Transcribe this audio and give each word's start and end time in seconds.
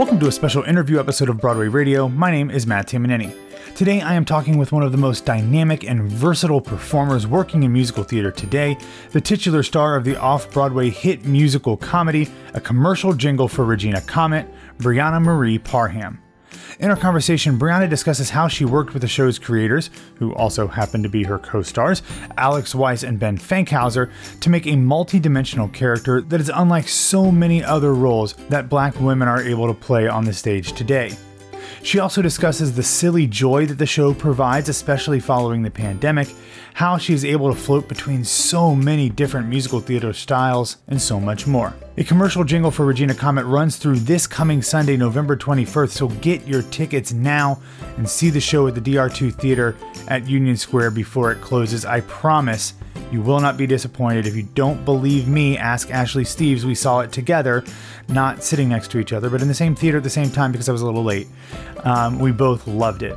Welcome 0.00 0.18
to 0.20 0.28
a 0.28 0.32
special 0.32 0.62
interview 0.62 0.98
episode 0.98 1.28
of 1.28 1.42
Broadway 1.42 1.68
Radio. 1.68 2.08
My 2.08 2.30
name 2.30 2.50
is 2.50 2.66
Matt 2.66 2.86
Tamanini. 2.86 3.36
Today 3.74 4.00
I 4.00 4.14
am 4.14 4.24
talking 4.24 4.56
with 4.56 4.72
one 4.72 4.82
of 4.82 4.92
the 4.92 4.98
most 4.98 5.26
dynamic 5.26 5.84
and 5.84 6.10
versatile 6.10 6.62
performers 6.62 7.26
working 7.26 7.64
in 7.64 7.72
musical 7.74 8.02
theater 8.02 8.30
today, 8.30 8.78
the 9.10 9.20
titular 9.20 9.62
star 9.62 9.96
of 9.96 10.04
the 10.04 10.18
off 10.18 10.50
Broadway 10.50 10.88
hit 10.88 11.26
musical 11.26 11.76
comedy, 11.76 12.30
A 12.54 12.60
Commercial 12.62 13.12
Jingle 13.12 13.46
for 13.46 13.66
Regina 13.66 14.00
Comet, 14.00 14.46
Bryonha 14.78 15.22
Marie 15.22 15.58
Parham. 15.58 16.18
In 16.78 16.90
our 16.90 16.96
conversation, 16.96 17.58
Bryonha 17.58 17.88
discusses 17.88 18.30
how 18.30 18.48
she 18.48 18.64
worked 18.64 18.92
with 18.92 19.02
the 19.02 19.08
show's 19.08 19.38
creators, 19.38 19.90
who 20.16 20.34
also 20.34 20.66
happen 20.66 21.02
to 21.02 21.08
be 21.08 21.24
her 21.24 21.38
co 21.38 21.62
stars, 21.62 22.02
Alex 22.36 22.74
Wyse 22.74 23.06
and 23.06 23.18
Ben 23.18 23.38
Fankhauser, 23.38 24.10
to 24.40 24.50
make 24.50 24.66
a 24.66 24.76
multi 24.76 25.18
dimensional 25.18 25.68
character 25.68 26.20
that 26.22 26.40
is 26.40 26.50
unlike 26.52 26.88
so 26.88 27.30
many 27.30 27.62
other 27.62 27.94
roles 27.94 28.34
that 28.48 28.68
black 28.68 28.98
women 29.00 29.28
are 29.28 29.42
able 29.42 29.66
to 29.66 29.74
play 29.74 30.08
on 30.08 30.24
the 30.24 30.32
stage 30.32 30.72
today. 30.72 31.16
She 31.82 31.98
also 31.98 32.20
discusses 32.20 32.74
the 32.74 32.82
silly 32.82 33.26
joy 33.26 33.64
that 33.66 33.78
the 33.78 33.86
show 33.86 34.12
provides, 34.12 34.68
especially 34.68 35.18
following 35.18 35.62
the 35.62 35.70
pandemic, 35.70 36.28
how 36.74 36.98
she 36.98 37.14
is 37.14 37.24
able 37.24 37.52
to 37.52 37.58
float 37.58 37.88
between 37.88 38.22
so 38.22 38.74
many 38.74 39.08
different 39.08 39.48
musical 39.48 39.80
theater 39.80 40.12
styles, 40.12 40.76
and 40.88 41.00
so 41.00 41.18
much 41.18 41.46
more. 41.46 41.74
A 41.96 42.04
commercial 42.04 42.44
jingle 42.44 42.70
for 42.70 42.84
Regina 42.84 43.14
Comet 43.14 43.44
runs 43.44 43.76
through 43.76 44.00
this 44.00 44.26
coming 44.26 44.62
Sunday, 44.62 44.96
November 44.96 45.36
21st, 45.36 45.90
so 45.90 46.08
get 46.08 46.46
your 46.46 46.62
tickets 46.62 47.12
now 47.12 47.60
and 47.96 48.08
see 48.08 48.30
the 48.30 48.40
show 48.40 48.66
at 48.66 48.74
the 48.74 48.80
DR2 48.80 49.34
Theater 49.34 49.74
at 50.08 50.28
Union 50.28 50.56
Square 50.56 50.92
before 50.92 51.32
it 51.32 51.40
closes. 51.40 51.84
I 51.84 52.02
promise 52.02 52.74
you 53.10 53.20
will 53.22 53.40
not 53.40 53.56
be 53.56 53.66
disappointed. 53.66 54.26
If 54.26 54.36
you 54.36 54.42
don't 54.42 54.84
believe 54.84 55.28
me, 55.28 55.56
ask 55.56 55.90
Ashley 55.90 56.24
Steves. 56.24 56.64
We 56.64 56.74
saw 56.74 57.00
it 57.00 57.12
together, 57.12 57.64
not 58.08 58.42
sitting 58.42 58.68
next 58.68 58.90
to 58.92 58.98
each 58.98 59.12
other, 59.12 59.30
but 59.30 59.42
in 59.42 59.48
the 59.48 59.54
same 59.54 59.74
theater 59.74 59.98
at 59.98 60.04
the 60.04 60.10
same 60.10 60.30
time 60.30 60.52
because 60.52 60.68
I 60.68 60.72
was 60.72 60.82
a 60.82 60.86
little 60.86 61.04
late. 61.04 61.28
Um, 61.84 62.18
we 62.18 62.32
both 62.32 62.66
loved 62.66 63.02
it. 63.02 63.16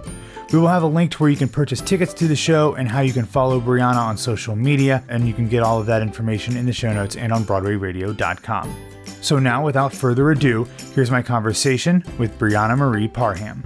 We 0.51 0.59
will 0.59 0.67
have 0.67 0.83
a 0.83 0.87
link 0.87 1.11
to 1.11 1.17
where 1.17 1.31
you 1.31 1.37
can 1.37 1.49
purchase 1.49 1.81
tickets 1.81 2.13
to 2.15 2.27
the 2.27 2.35
show 2.35 2.75
and 2.75 2.87
how 2.87 3.01
you 3.01 3.11
can 3.11 3.25
follow 3.25 3.59
Bryonha 3.59 3.97
on 3.97 4.17
social 4.17 4.55
media, 4.55 5.03
and 5.09 5.27
you 5.27 5.33
can 5.33 5.47
get 5.47 5.63
all 5.63 5.79
of 5.79 5.87
that 5.87 6.03
information 6.03 6.55
in 6.55 6.67
the 6.67 6.73
show 6.73 6.93
notes 6.93 7.15
and 7.15 7.33
on 7.33 7.43
BroadwayRadio.com. 7.43 8.75
So 9.21 9.39
now, 9.39 9.65
without 9.65 9.93
further 9.93 10.29
ado, 10.29 10.67
here's 10.93 11.09
my 11.09 11.23
conversation 11.23 12.03
with 12.19 12.37
Bryonha 12.37 12.77
Marie 12.77 13.07
Parham. 13.07 13.63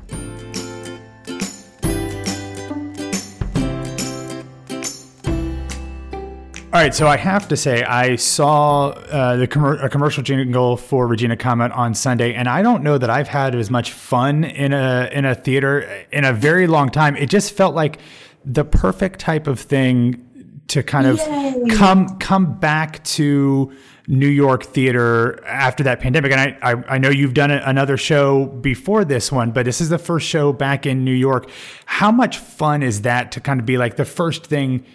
All 6.73 6.81
right, 6.83 6.93
so 6.93 7.07
I 7.07 7.15
have 7.15 7.47
to 7.47 7.55
say 7.55 7.81
I 7.83 8.17
saw 8.17 8.89
uh, 8.89 9.37
the 9.37 9.47
com- 9.47 9.79
a 9.79 9.87
commercial 9.87 10.21
jingle 10.21 10.75
for 10.75 11.07
Regina 11.07 11.37
Comet 11.37 11.71
on 11.71 11.95
Sunday, 11.95 12.33
and 12.33 12.49
I 12.49 12.61
don't 12.61 12.83
know 12.83 12.97
that 12.97 13.09
I've 13.09 13.29
had 13.29 13.55
as 13.55 13.71
much 13.71 13.93
fun 13.93 14.43
in 14.43 14.73
a 14.73 15.09
in 15.13 15.23
a 15.23 15.33
theater 15.33 16.05
in 16.11 16.25
a 16.25 16.33
very 16.33 16.67
long 16.67 16.89
time. 16.89 17.15
It 17.15 17.29
just 17.29 17.53
felt 17.53 17.73
like 17.73 17.99
the 18.43 18.65
perfect 18.65 19.21
type 19.21 19.47
of 19.47 19.61
thing 19.61 20.61
to 20.67 20.83
kind 20.83 21.07
of 21.07 21.19
Yay. 21.19 21.63
come 21.71 22.17
come 22.19 22.59
back 22.59 23.01
to 23.05 23.71
New 24.07 24.27
York 24.27 24.65
theater 24.65 25.41
after 25.45 25.83
that 25.83 26.01
pandemic. 26.01 26.33
And 26.33 26.41
I, 26.41 26.73
I, 26.73 26.95
I 26.95 26.97
know 26.97 27.09
you've 27.09 27.33
done 27.33 27.49
another 27.49 27.95
show 27.95 28.45
before 28.45 29.05
this 29.05 29.31
one, 29.31 29.51
but 29.51 29.63
this 29.63 29.79
is 29.79 29.87
the 29.87 29.97
first 29.97 30.27
show 30.27 30.51
back 30.51 30.85
in 30.85 31.05
New 31.05 31.13
York. 31.13 31.49
How 31.85 32.11
much 32.11 32.37
fun 32.37 32.83
is 32.83 33.03
that 33.03 33.31
to 33.31 33.39
kind 33.39 33.61
of 33.61 33.65
be 33.65 33.77
like 33.77 33.95
the 33.95 34.05
first 34.05 34.45
thing? 34.45 34.85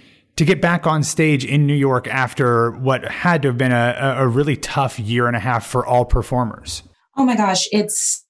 To 0.42 0.46
get 0.46 0.60
back 0.60 0.88
on 0.88 1.04
stage 1.04 1.44
in 1.44 1.68
New 1.68 1.74
York 1.74 2.08
after 2.08 2.72
what 2.72 3.04
had 3.04 3.42
to 3.42 3.48
have 3.48 3.58
been 3.58 3.70
a, 3.70 4.16
a 4.18 4.26
really 4.26 4.56
tough 4.56 4.98
year 4.98 5.28
and 5.28 5.36
a 5.36 5.38
half 5.38 5.64
for 5.64 5.86
all 5.86 6.04
performers? 6.04 6.82
Oh 7.16 7.24
my 7.24 7.36
gosh, 7.36 7.68
it's, 7.70 8.26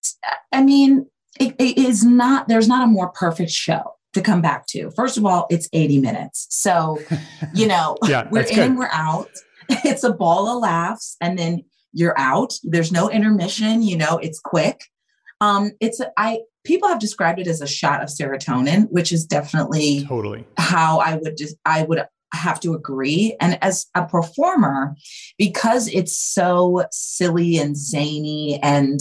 I 0.53 0.63
mean, 0.63 1.07
it, 1.41 1.55
it 1.59 1.79
is 1.79 2.05
not, 2.05 2.49
there's 2.49 2.69
not 2.69 2.85
a 2.85 2.87
more 2.87 3.09
perfect 3.09 3.51
show 3.51 3.95
to 4.13 4.21
come 4.21 4.43
back 4.43 4.67
to. 4.69 4.91
First 4.91 5.17
of 5.17 5.25
all, 5.25 5.47
it's 5.49 5.71
80 5.73 6.01
minutes. 6.01 6.49
So, 6.51 6.99
you 7.55 7.67
know, 7.67 7.97
yeah, 8.05 8.29
we're 8.31 8.43
in, 8.43 8.55
good. 8.55 8.77
we're 8.77 8.91
out. 8.93 9.31
It's 9.71 10.05
a 10.05 10.13
ball 10.13 10.55
of 10.55 10.61
laughs 10.61 11.17
and 11.23 11.39
then 11.39 11.65
you're 11.95 12.19
out. 12.19 12.53
There's 12.63 12.93
no 12.93 13.09
intermission, 13.09 13.83
you 13.83 13.97
know, 13.97 14.19
it's 14.19 14.39
quick. 14.39 14.83
Um, 15.43 15.73
it's 15.81 16.01
I 16.17 16.41
people 16.65 16.89
have 16.89 17.01
described 17.01 17.41
it 17.41 17.49
as 17.49 17.61
a 17.61 17.67
shot 17.67 18.03
of 18.03 18.09
serotonin, 18.09 18.89
which 18.91 19.11
is 19.13 19.27
definitely 19.27 20.05
totally 20.07 20.47
how 20.57 21.01
I 21.01 21.17
would 21.17 21.37
just 21.37 21.57
I 21.65 21.83
would 21.83 22.05
have 22.33 22.61
to 22.61 22.75
agree. 22.75 23.37
And 23.41 23.59
as 23.63 23.87
a 23.95 24.07
performer, 24.07 24.95
because 25.39 25.89
it's 25.89 26.17
so 26.17 26.85
silly 26.91 27.59
and 27.59 27.77
zany 27.77 28.61
and 28.63 29.01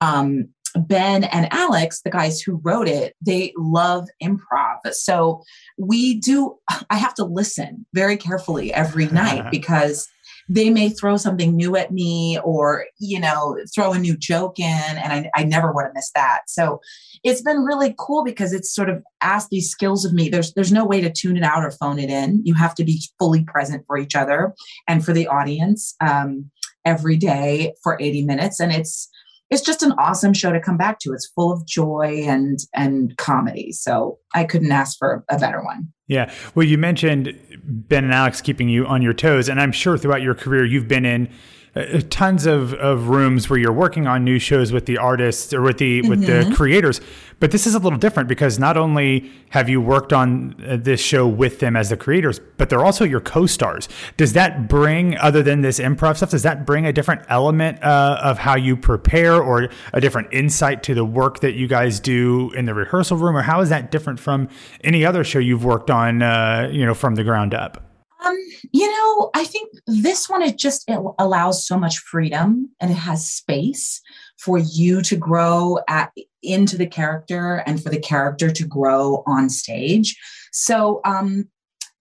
um, 0.00 0.48
Ben 0.76 1.24
and 1.24 1.52
Alex, 1.52 2.00
the 2.02 2.10
guys 2.10 2.40
who 2.40 2.60
wrote 2.62 2.88
it, 2.88 3.14
they 3.20 3.52
love 3.56 4.08
improv. 4.22 4.78
So 4.92 5.42
we 5.76 6.14
do, 6.14 6.56
I 6.88 6.96
have 6.96 7.14
to 7.14 7.24
listen 7.24 7.84
very 7.92 8.16
carefully 8.16 8.72
every 8.72 9.06
night 9.06 9.48
because 9.50 10.08
they 10.52 10.68
may 10.68 10.90
throw 10.90 11.16
something 11.16 11.56
new 11.56 11.76
at 11.76 11.92
me 11.92 12.38
or, 12.44 12.84
you 12.98 13.18
know, 13.18 13.56
throw 13.74 13.94
a 13.94 13.98
new 13.98 14.14
joke 14.14 14.58
in. 14.58 14.66
And 14.66 15.12
I, 15.12 15.30
I 15.34 15.44
never 15.44 15.72
want 15.72 15.86
to 15.88 15.94
miss 15.94 16.10
that. 16.14 16.42
So 16.46 16.78
it's 17.24 17.40
been 17.40 17.64
really 17.64 17.94
cool 17.98 18.22
because 18.22 18.52
it's 18.52 18.74
sort 18.74 18.90
of 18.90 19.02
asked 19.22 19.48
these 19.48 19.70
skills 19.70 20.04
of 20.04 20.12
me. 20.12 20.28
There's 20.28 20.52
there's 20.52 20.72
no 20.72 20.84
way 20.84 21.00
to 21.00 21.10
tune 21.10 21.38
it 21.38 21.42
out 21.42 21.64
or 21.64 21.70
phone 21.70 21.98
it 21.98 22.10
in. 22.10 22.42
You 22.44 22.52
have 22.54 22.74
to 22.74 22.84
be 22.84 23.02
fully 23.18 23.44
present 23.44 23.84
for 23.86 23.96
each 23.96 24.14
other 24.14 24.52
and 24.86 25.02
for 25.02 25.14
the 25.14 25.26
audience 25.26 25.94
um, 26.02 26.50
every 26.84 27.16
day 27.16 27.72
for 27.82 27.96
80 27.98 28.26
minutes. 28.26 28.60
And 28.60 28.72
it's 28.72 29.08
it's 29.48 29.62
just 29.62 29.82
an 29.82 29.92
awesome 29.92 30.34
show 30.34 30.52
to 30.52 30.60
come 30.60 30.76
back 30.76 30.98
to. 31.00 31.12
It's 31.12 31.30
full 31.34 31.50
of 31.50 31.66
joy 31.66 32.24
and 32.26 32.58
and 32.74 33.16
comedy. 33.16 33.72
So 33.72 34.18
I 34.34 34.44
couldn't 34.44 34.72
ask 34.72 34.98
for 34.98 35.24
a 35.30 35.38
better 35.38 35.64
one. 35.64 35.92
Yeah. 36.12 36.30
Well, 36.54 36.66
you 36.66 36.76
mentioned 36.76 37.38
Ben 37.64 38.04
and 38.04 38.12
Alex 38.12 38.42
keeping 38.42 38.68
you 38.68 38.86
on 38.86 39.00
your 39.00 39.14
toes, 39.14 39.48
and 39.48 39.58
I'm 39.58 39.72
sure 39.72 39.96
throughout 39.96 40.20
your 40.20 40.34
career 40.34 40.62
you've 40.66 40.86
been 40.86 41.06
in 41.06 41.30
uh, 41.74 42.00
tons 42.10 42.44
of, 42.44 42.74
of 42.74 43.08
rooms 43.08 43.48
where 43.48 43.58
you're 43.58 43.72
working 43.72 44.06
on 44.06 44.24
new 44.24 44.38
shows 44.38 44.72
with 44.72 44.84
the 44.84 44.98
artists 44.98 45.54
or 45.54 45.62
with 45.62 45.78
the 45.78 46.00
mm-hmm. 46.00 46.10
with 46.10 46.26
the 46.26 46.32
mm-hmm. 46.32 46.52
creators 46.52 47.00
but 47.40 47.50
this 47.50 47.66
is 47.66 47.74
a 47.74 47.78
little 47.78 47.98
different 47.98 48.28
because 48.28 48.58
not 48.58 48.76
only 48.76 49.30
have 49.50 49.70
you 49.70 49.80
worked 49.80 50.12
on 50.12 50.54
uh, 50.68 50.76
this 50.76 51.00
show 51.00 51.26
with 51.26 51.60
them 51.60 51.74
as 51.74 51.88
the 51.88 51.96
creators 51.96 52.40
but 52.58 52.68
they're 52.68 52.84
also 52.84 53.04
your 53.04 53.20
co-stars 53.20 53.88
does 54.18 54.34
that 54.34 54.68
bring 54.68 55.16
other 55.16 55.42
than 55.42 55.62
this 55.62 55.78
improv 55.78 56.16
stuff 56.16 56.30
does 56.30 56.42
that 56.42 56.66
bring 56.66 56.84
a 56.84 56.92
different 56.92 57.22
element 57.28 57.82
uh, 57.82 58.20
of 58.22 58.38
how 58.38 58.54
you 58.54 58.76
prepare 58.76 59.42
or 59.42 59.70
a 59.94 60.00
different 60.00 60.28
insight 60.30 60.82
to 60.82 60.94
the 60.94 61.04
work 61.04 61.40
that 61.40 61.54
you 61.54 61.66
guys 61.66 62.00
do 62.00 62.50
in 62.52 62.66
the 62.66 62.74
rehearsal 62.74 63.16
room 63.16 63.34
or 63.34 63.42
how 63.42 63.62
is 63.62 63.70
that 63.70 63.90
different 63.90 64.20
from 64.20 64.46
any 64.84 65.06
other 65.06 65.24
show 65.24 65.38
you've 65.38 65.64
worked 65.64 65.90
on 65.90 66.20
uh, 66.20 66.68
you 66.70 66.84
know 66.84 66.92
from 66.94 67.14
the 67.14 67.24
ground 67.24 67.54
up 67.54 67.91
um, 68.24 68.36
you 68.72 68.90
know, 68.90 69.30
I 69.34 69.44
think 69.44 69.72
this 69.86 70.28
one 70.28 70.42
it 70.42 70.58
just 70.58 70.88
it 70.88 71.00
allows 71.18 71.66
so 71.66 71.78
much 71.78 71.98
freedom 71.98 72.70
and 72.80 72.90
it 72.90 72.96
has 72.96 73.28
space 73.28 74.00
for 74.38 74.58
you 74.58 75.02
to 75.02 75.16
grow 75.16 75.78
at 75.88 76.12
into 76.42 76.76
the 76.76 76.86
character 76.86 77.62
and 77.66 77.82
for 77.82 77.90
the 77.90 78.00
character 78.00 78.50
to 78.50 78.66
grow 78.66 79.22
on 79.26 79.48
stage. 79.48 80.16
So, 80.52 81.00
um, 81.04 81.48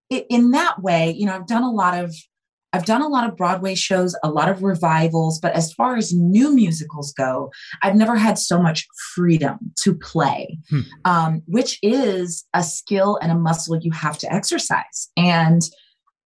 it, 0.09 0.25
in 0.29 0.51
that 0.51 0.81
way, 0.81 1.11
you 1.11 1.25
know, 1.25 1.35
I've 1.35 1.47
done 1.47 1.63
a 1.63 1.71
lot 1.71 1.97
of 1.97 2.13
I've 2.73 2.85
done 2.85 3.01
a 3.01 3.07
lot 3.07 3.27
of 3.27 3.35
Broadway 3.35 3.75
shows, 3.75 4.15
a 4.23 4.29
lot 4.29 4.47
of 4.47 4.63
revivals, 4.63 5.39
but 5.39 5.53
as 5.53 5.73
far 5.73 5.97
as 5.97 6.13
new 6.13 6.55
musicals 6.55 7.11
go, 7.11 7.51
I've 7.81 7.95
never 7.95 8.15
had 8.15 8.39
so 8.39 8.61
much 8.61 8.87
freedom 9.13 9.57
to 9.83 9.93
play, 9.93 10.57
hmm. 10.69 10.81
um, 11.03 11.41
which 11.47 11.77
is 11.81 12.45
a 12.53 12.63
skill 12.63 13.19
and 13.21 13.31
a 13.31 13.35
muscle 13.35 13.77
you 13.81 13.91
have 13.91 14.17
to 14.19 14.33
exercise. 14.33 15.09
And 15.17 15.61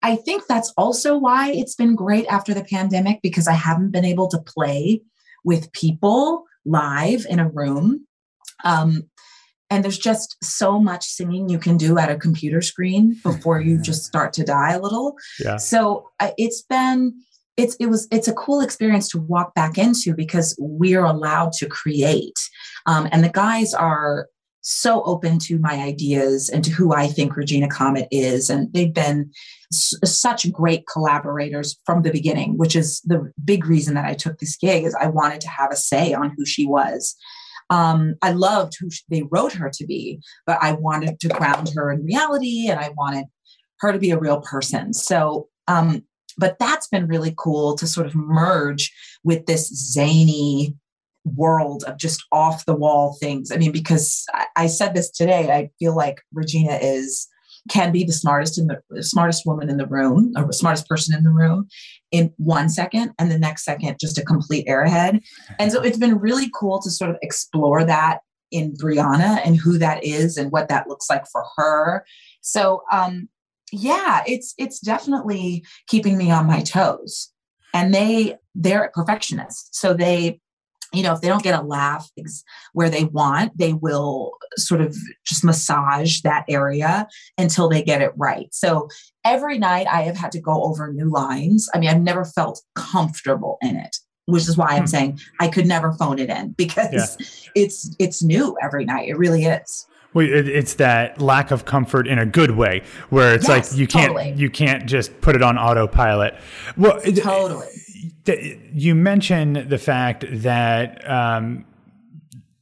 I 0.05 0.17
think 0.17 0.47
that's 0.47 0.71
also 0.77 1.17
why 1.17 1.51
it's 1.51 1.75
been 1.75 1.95
great 1.95 2.27
after 2.27 2.53
the 2.53 2.63
pandemic 2.63 3.23
because 3.23 3.49
I 3.49 3.55
haven't 3.55 3.91
been 3.91 4.05
able 4.05 4.29
to 4.29 4.39
play 4.39 5.01
with 5.47 5.73
people 5.73 6.45
live 6.67 7.25
in 7.29 7.39
a 7.39 7.49
room. 7.49 8.07
Um, 8.65 9.05
and 9.71 9.83
there's 9.83 9.99
just 9.99 10.37
so 10.45 10.79
much 10.79 11.07
singing 11.07 11.49
you 11.49 11.59
can 11.59 11.79
do 11.79 11.97
at 11.97 12.11
a 12.11 12.19
computer 12.19 12.61
screen 12.61 13.19
before 13.23 13.63
you 13.63 13.81
just 13.81 14.05
start 14.05 14.35
to 14.35 14.45
die 14.45 14.73
a 14.73 14.79
little. 14.79 15.17
Yeah. 15.43 15.57
So 15.57 16.11
uh, 16.21 16.33
it's 16.37 16.61
been 16.61 17.15
it's 17.57 17.75
it 17.77 17.87
was 17.87 18.07
it's 18.11 18.29
a 18.29 18.35
cool 18.35 18.61
experience 18.61 19.09
to 19.09 19.21
walk 19.21 19.55
back 19.55 19.79
into 19.79 20.13
because 20.13 20.55
we're 20.59 21.05
allowed 21.05 21.53
to 21.53 21.67
create 21.67 22.39
um, 22.87 23.09
and 23.13 23.23
the 23.23 23.29
guys 23.29 23.73
are 23.73 24.27
so 24.67 25.03
open 25.03 25.39
to 25.39 25.59
my 25.59 25.75
ideas 25.75 26.49
and 26.49 26.65
to 26.65 26.71
who 26.71 26.95
I 26.95 27.07
think 27.07 27.37
Regina 27.37 27.69
Comet 27.69 28.09
is. 28.11 28.49
And 28.49 28.73
they've 28.73 28.93
been 28.93 29.31
s- 29.71 29.95
such 30.05 30.51
great 30.51 30.87
collaborators 30.87 31.79
from 31.85 32.01
the 32.01 32.11
beginning, 32.11 32.57
which 32.57 32.75
is 32.75 33.03
the 33.03 33.31
big 33.45 33.67
reason 33.67 33.95
that 33.95 34.07
I 34.07 34.15
took 34.15 34.39
this 34.39 34.57
gig 34.57 34.85
is 34.85 34.95
I 34.95 35.09
wanted 35.09 35.43
to 35.43 35.51
have 35.51 35.71
a 35.71 35.77
say 35.77 36.15
on 36.15 36.33
who 36.37 36.47
she 36.47 36.67
was. 36.67 37.15
Um, 37.69 38.15
I 38.23 38.33
loved 38.33 38.75
who 38.81 38.89
they 39.11 39.25
wrote 39.31 39.53
her 39.53 39.71
to 39.71 39.87
be, 39.87 40.21
but 40.47 40.59
I 40.63 40.73
wanted 40.73 41.21
to 41.21 41.29
ground 41.29 41.71
her 41.77 41.93
in 41.93 42.03
reality 42.03 42.69
and 42.69 42.81
I 42.81 42.91
wanted 42.97 43.27
her 43.81 43.93
to 43.93 43.99
be 43.99 44.13
a 44.13 44.19
real 44.19 44.41
person. 44.41 44.95
So, 44.95 45.49
um, 45.69 46.05
but 46.39 46.57
that's 46.59 46.89
been 46.89 47.07
really 47.07 47.35
cool 47.37 47.77
to 47.77 47.87
sort 47.87 48.07
of 48.07 48.15
merge 48.15 48.91
with 49.25 49.45
this 49.45 49.69
zany 49.69 50.75
world 51.25 51.85
of 51.87 51.99
just 51.99 52.25
off 52.33 52.67
the 52.67 52.75
wall 52.75 53.17
things. 53.21 53.51
I 53.51 53.57
mean, 53.57 53.73
because 53.73 54.25
I, 54.33 54.47
I 54.57 54.67
said 54.67 54.95
this 54.95 55.11
today, 55.11 55.51
I 55.51 55.71
feel 55.79 55.97
like 55.97 56.23
Regina 56.33 56.79
is 56.81 57.29
can 57.71 57.93
be 57.93 58.05
the 58.05 58.13
smartest 58.13 58.59
in 58.59 58.67
the, 58.67 59.03
smartest 59.03 59.47
woman 59.47 59.71
in 59.71 59.79
the 59.79 59.87
room 59.87 60.33
or 60.37 60.53
smartest 60.53 60.87
person 60.87 61.17
in 61.17 61.25
the 61.25 61.31
room 61.31 61.67
in 62.11 62.33
one 62.37 62.69
second 62.69 63.13
and 63.19 63.31
the 63.31 63.39
next 63.39 63.65
second 63.65 63.97
just 63.99 64.19
a 64.19 64.23
complete 64.23 64.67
airhead. 64.67 65.21
And 65.59 65.73
so 65.73 65.81
it's 65.81 65.97
been 65.97 66.19
really 66.19 66.51
cool 66.55 66.81
to 66.83 66.91
sort 66.91 67.11
of 67.11 67.17
explore 67.23 67.85
that 67.85 68.19
in 68.51 68.75
Bryonha 68.75 69.41
and 69.45 69.57
who 69.57 69.79
that 69.79 70.05
is 70.05 70.37
and 70.37 70.53
what 70.53 70.69
that 70.69 70.89
looks 70.89 71.09
like 71.09 71.25
for 71.33 71.45
her. 71.57 72.05
So 72.43 72.83
um 72.93 73.29
yeah 73.73 74.23
it's 74.27 74.55
it's 74.59 74.79
definitely 74.79 75.65
keeping 75.89 76.19
me 76.19 76.31
on 76.31 76.47
my 76.47 76.61
toes. 76.61 77.31
And 77.73 77.95
they 77.95 78.37
they're 78.55 78.91
perfectionists. 78.95 79.81
So 79.81 79.95
they 79.95 80.39
you 80.97 81.03
know, 81.03 81.13
if 81.13 81.21
they 81.21 81.29
don't 81.29 81.43
get 81.43 81.59
a 81.59 81.63
laugh 81.63 82.11
where 82.73 82.91
they 82.91 83.05
want, 83.05 83.57
they 83.57 83.73
will 83.73 84.33
sort 84.57 84.81
of 84.81 84.97
just 85.25 85.45
massage 85.45 86.21
that 86.23 86.45
area 86.49 87.07
until 87.39 87.69
they 87.69 87.83
get 87.83 88.03
it 88.03 88.13
right. 88.17 88.49
So 88.53 88.89
every 89.25 89.59
night 89.59 89.87
I 89.91 90.03
have 90.03 90.17
had 90.17 90.33
to 90.33 90.41
go 90.41 90.65
over 90.65 90.93
new 90.93 91.11
lines. 91.11 91.69
I 91.75 91.79
mean, 91.79 91.91
I've 91.91 92.01
never 92.01 92.25
felt 92.25 92.63
comfortable 92.75 93.59
in 93.63 93.77
it, 93.77 93.97
which 94.27 94.49
is 94.49 94.57
why 94.57 94.69
I'm 94.69 94.83
hmm. 94.83 94.87
saying 94.87 95.21
I 95.41 95.49
could 95.49 95.67
never 95.67 95.93
phone 95.93 96.19
it 96.19 96.31
in 96.31 96.51
because 96.57 96.93
yeah. 96.93 97.27
it's 97.55 97.95
it's 97.99 98.23
new 98.23 98.57
every 98.63 98.85
night. 98.85 99.09
It 99.09 99.19
really 99.19 99.45
is. 99.45 99.87
Well, 100.13 100.29
it's 100.31 100.75
that 100.75 101.21
lack 101.21 101.51
of 101.51 101.65
comfort 101.65 102.07
in 102.07 102.21
a 102.21 102.27
good 102.27 102.53
way, 102.53 102.83
where 103.11 103.35
it's 103.35 103.49
yes, 103.49 103.73
like 103.73 103.79
you 103.81 103.89
can't 103.89 104.13
totally. 104.13 104.33
you 104.37 104.49
can't 104.49 104.87
just 104.87 105.21
put 105.21 105.35
it 105.35 105.43
on 105.43 105.59
autopilot. 105.59 106.37
Well, 106.77 107.01
totally 107.01 107.67
you 108.27 108.95
mentioned 108.95 109.69
the 109.69 109.79
fact 109.79 110.25
that 110.29 111.09
um, 111.09 111.65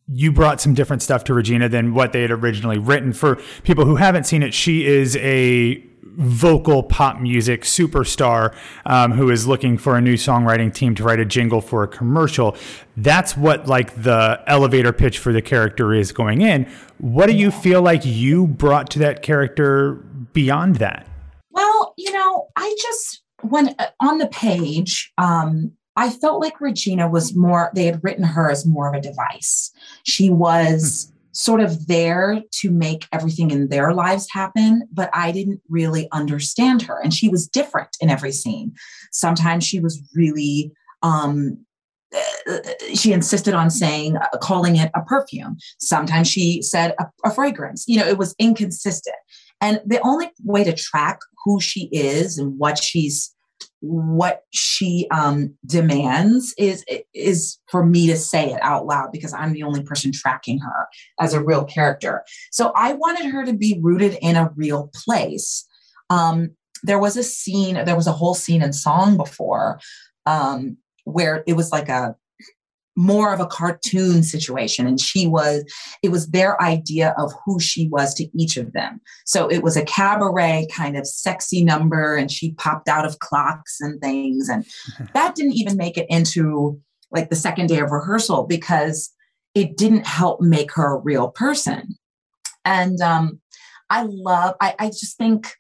you 0.09 0.33
brought 0.33 0.61
some 0.61 0.75
different 0.75 1.03
stuff 1.03 1.25
to 1.25 1.35
Regina 1.35 1.69
than 1.69 1.95
what 1.95 2.13
they 2.13 2.23
had 2.23 2.31
originally 2.31 2.79
written. 2.79 3.13
For 3.13 3.37
people 3.63 3.85
who 3.85 3.97
haven't 3.97 4.25
seen 4.25 4.43
it, 4.43 4.55
she 4.55 4.87
is 4.87 5.17
a 5.17 5.83
vocal 6.15 6.83
pop 6.83 7.21
music 7.21 7.63
superstar 7.63 8.55
um, 8.85 9.13
who 9.13 9.31
is 9.31 9.47
looking 9.47 9.79
for 9.79 9.97
a 9.97 10.01
new 10.01 10.15
songwriting 10.15 10.73
team 10.73 10.95
to 10.95 11.03
write 11.03 11.21
a 11.21 11.25
jingle 11.25 11.61
for 11.61 11.83
a 11.83 11.89
commercial. 11.89 12.57
That's 12.97 13.37
what 13.37 13.67
like 13.67 14.03
the 14.03 14.43
elevator 14.47 14.93
pitch 14.93 15.19
for 15.19 15.33
the 15.33 15.43
character 15.43 15.95
is 15.95 16.13
going 16.13 16.43
in. 16.43 16.71
What 16.99 17.27
do 17.27 17.33
you 17.33 17.51
feel 17.51 17.81
like 17.81 18.05
you 18.05 18.47
brought 18.47 18.91
to 18.91 18.99
that 19.01 19.23
character 19.23 19.95
beyond 20.33 20.77
that? 20.77 21.07
Well, 21.51 21.95
you 21.97 22.13
know, 22.13 22.49
I 22.57 22.77
just 22.81 23.22
when 23.43 23.75
uh, 23.79 23.89
on 24.01 24.19
the 24.19 24.29
page, 24.29 25.13
um, 25.19 25.73
I 25.97 26.11
felt 26.11 26.41
like 26.41 26.61
Regina 26.61 27.09
was 27.09 27.35
more, 27.35 27.71
they 27.75 27.85
had 27.85 28.03
written 28.03 28.25
her 28.25 28.51
as 28.51 28.67
more 28.67 28.89
of 28.89 28.95
a 28.95 29.01
device. 29.01 29.71
She 30.05 30.31
was 30.31 31.09
hmm. 31.09 31.17
sort 31.33 31.61
of 31.61 31.87
there 31.87 32.43
to 32.61 32.71
make 32.71 33.07
everything 33.13 33.51
in 33.51 33.69
their 33.69 33.93
lives 33.93 34.27
happen, 34.31 34.89
but 34.93 35.11
I 35.13 35.33
didn't 35.33 35.61
really 35.69 36.09
understand 36.13 36.83
her. 36.83 36.99
And 37.03 37.13
she 37.13 37.29
was 37.29 37.49
different 37.49 37.91
in 38.01 38.11
every 38.11 38.33
scene. 38.33 38.75
Sometimes 39.13 39.65
she 39.65 39.81
was 39.81 40.03
really, 40.15 40.73
um, 41.03 41.59
uh, 42.49 42.59
she 42.95 43.13
insisted 43.13 43.55
on 43.55 43.71
saying, 43.71 44.17
uh, 44.17 44.39
calling 44.41 44.77
it 44.77 44.91
a 44.95 45.03
perfume. 45.03 45.57
Sometimes 45.79 46.29
she 46.29 46.63
said 46.63 46.95
a, 46.99 47.07
a 47.25 47.31
fragrance. 47.31 47.85
You 47.87 47.99
know, 47.99 48.07
it 48.07 48.19
was 48.19 48.35
inconsistent. 48.39 49.17
And 49.61 49.81
the 49.87 50.01
only 50.01 50.31
way 50.43 50.65
to 50.65 50.73
track 50.73 51.21
who 51.45 51.61
she 51.61 51.85
is 51.93 52.37
and 52.37 52.59
what 52.59 52.83
she's 52.83 53.32
what 53.83 54.45
she 54.51 55.09
um, 55.11 55.53
demands 55.67 56.55
is 56.57 56.85
is 57.13 57.59
for 57.69 57.85
me 57.85 58.07
to 58.07 58.17
say 58.17 58.53
it 58.53 58.63
out 58.63 58.87
loud 58.87 59.11
because 59.11 59.35
I'm 59.35 59.53
the 59.53 59.65
only 59.65 59.83
person 59.83 60.13
tracking 60.13 60.61
her 60.61 60.87
as 61.21 61.35
a 61.35 61.43
real 61.43 61.65
character. 61.65 62.23
So 62.53 62.73
I 62.77 62.93
wanted 62.93 63.27
her 63.27 63.45
to 63.45 63.53
be 63.53 63.81
rooted 63.83 64.17
in 64.23 64.37
a 64.37 64.53
real 64.55 64.89
place. 64.95 65.67
Um, 66.11 66.51
there 66.85 67.01
was 67.01 67.17
a 67.17 67.25
scene, 67.25 67.75
there 67.85 67.97
was 67.97 68.07
a 68.07 68.13
whole 68.13 68.35
scene 68.35 68.63
in 68.63 68.73
Song 68.73 69.17
before 69.17 69.81
um, 70.27 70.77
where 71.05 71.43
it 71.49 71.55
was 71.55 71.73
like 71.73 71.89
a 71.89 72.15
more 72.97 73.33
of 73.33 73.41
a 73.41 73.47
cartoon 73.47 74.23
situation. 74.23 74.87
And 74.87 75.01
she 75.01 75.27
was 75.27 75.65
it 76.03 76.11
was 76.11 76.29
their 76.29 76.61
idea 76.63 77.15
of 77.19 77.33
who 77.45 77.59
she 77.59 77.89
was 77.89 78.15
to 78.15 78.29
each 78.39 78.57
of 78.57 78.73
them. 78.73 79.01
So 79.25 79.49
it 79.51 79.63
was 79.63 79.77
a 79.77 79.85
cabaret 79.85 80.69
kind 80.73 80.97
of 80.97 81.07
sexy 81.07 81.65
number 81.65 82.17
and 82.17 82.31
she 82.31 82.53
popped 82.55 82.89
out 82.89 83.05
of 83.05 83.19
clocks 83.21 83.79
and 83.81 84.01
things. 84.01 84.49
And 84.49 84.67
that 85.15 85.35
didn't 85.35 85.55
even 85.55 85.77
make 85.77 85.97
it 85.97 86.07
into 86.09 86.81
like 87.11 87.31
the 87.31 87.37
second 87.37 87.67
day 87.67 87.79
of 87.81 87.91
rehearsal 87.91 88.45
because 88.45 89.11
it 89.55 89.77
didn't 89.77 90.07
help 90.07 90.41
make 90.41 90.73
her 90.73 90.97
a 90.97 91.01
real 91.01 91.29
person. 91.29 91.97
And 92.65 93.01
um 93.01 93.41
i 93.91 94.03
love 94.09 94.55
i, 94.61 94.75
I 94.79 94.87
just 94.87 95.19
think 95.19 95.55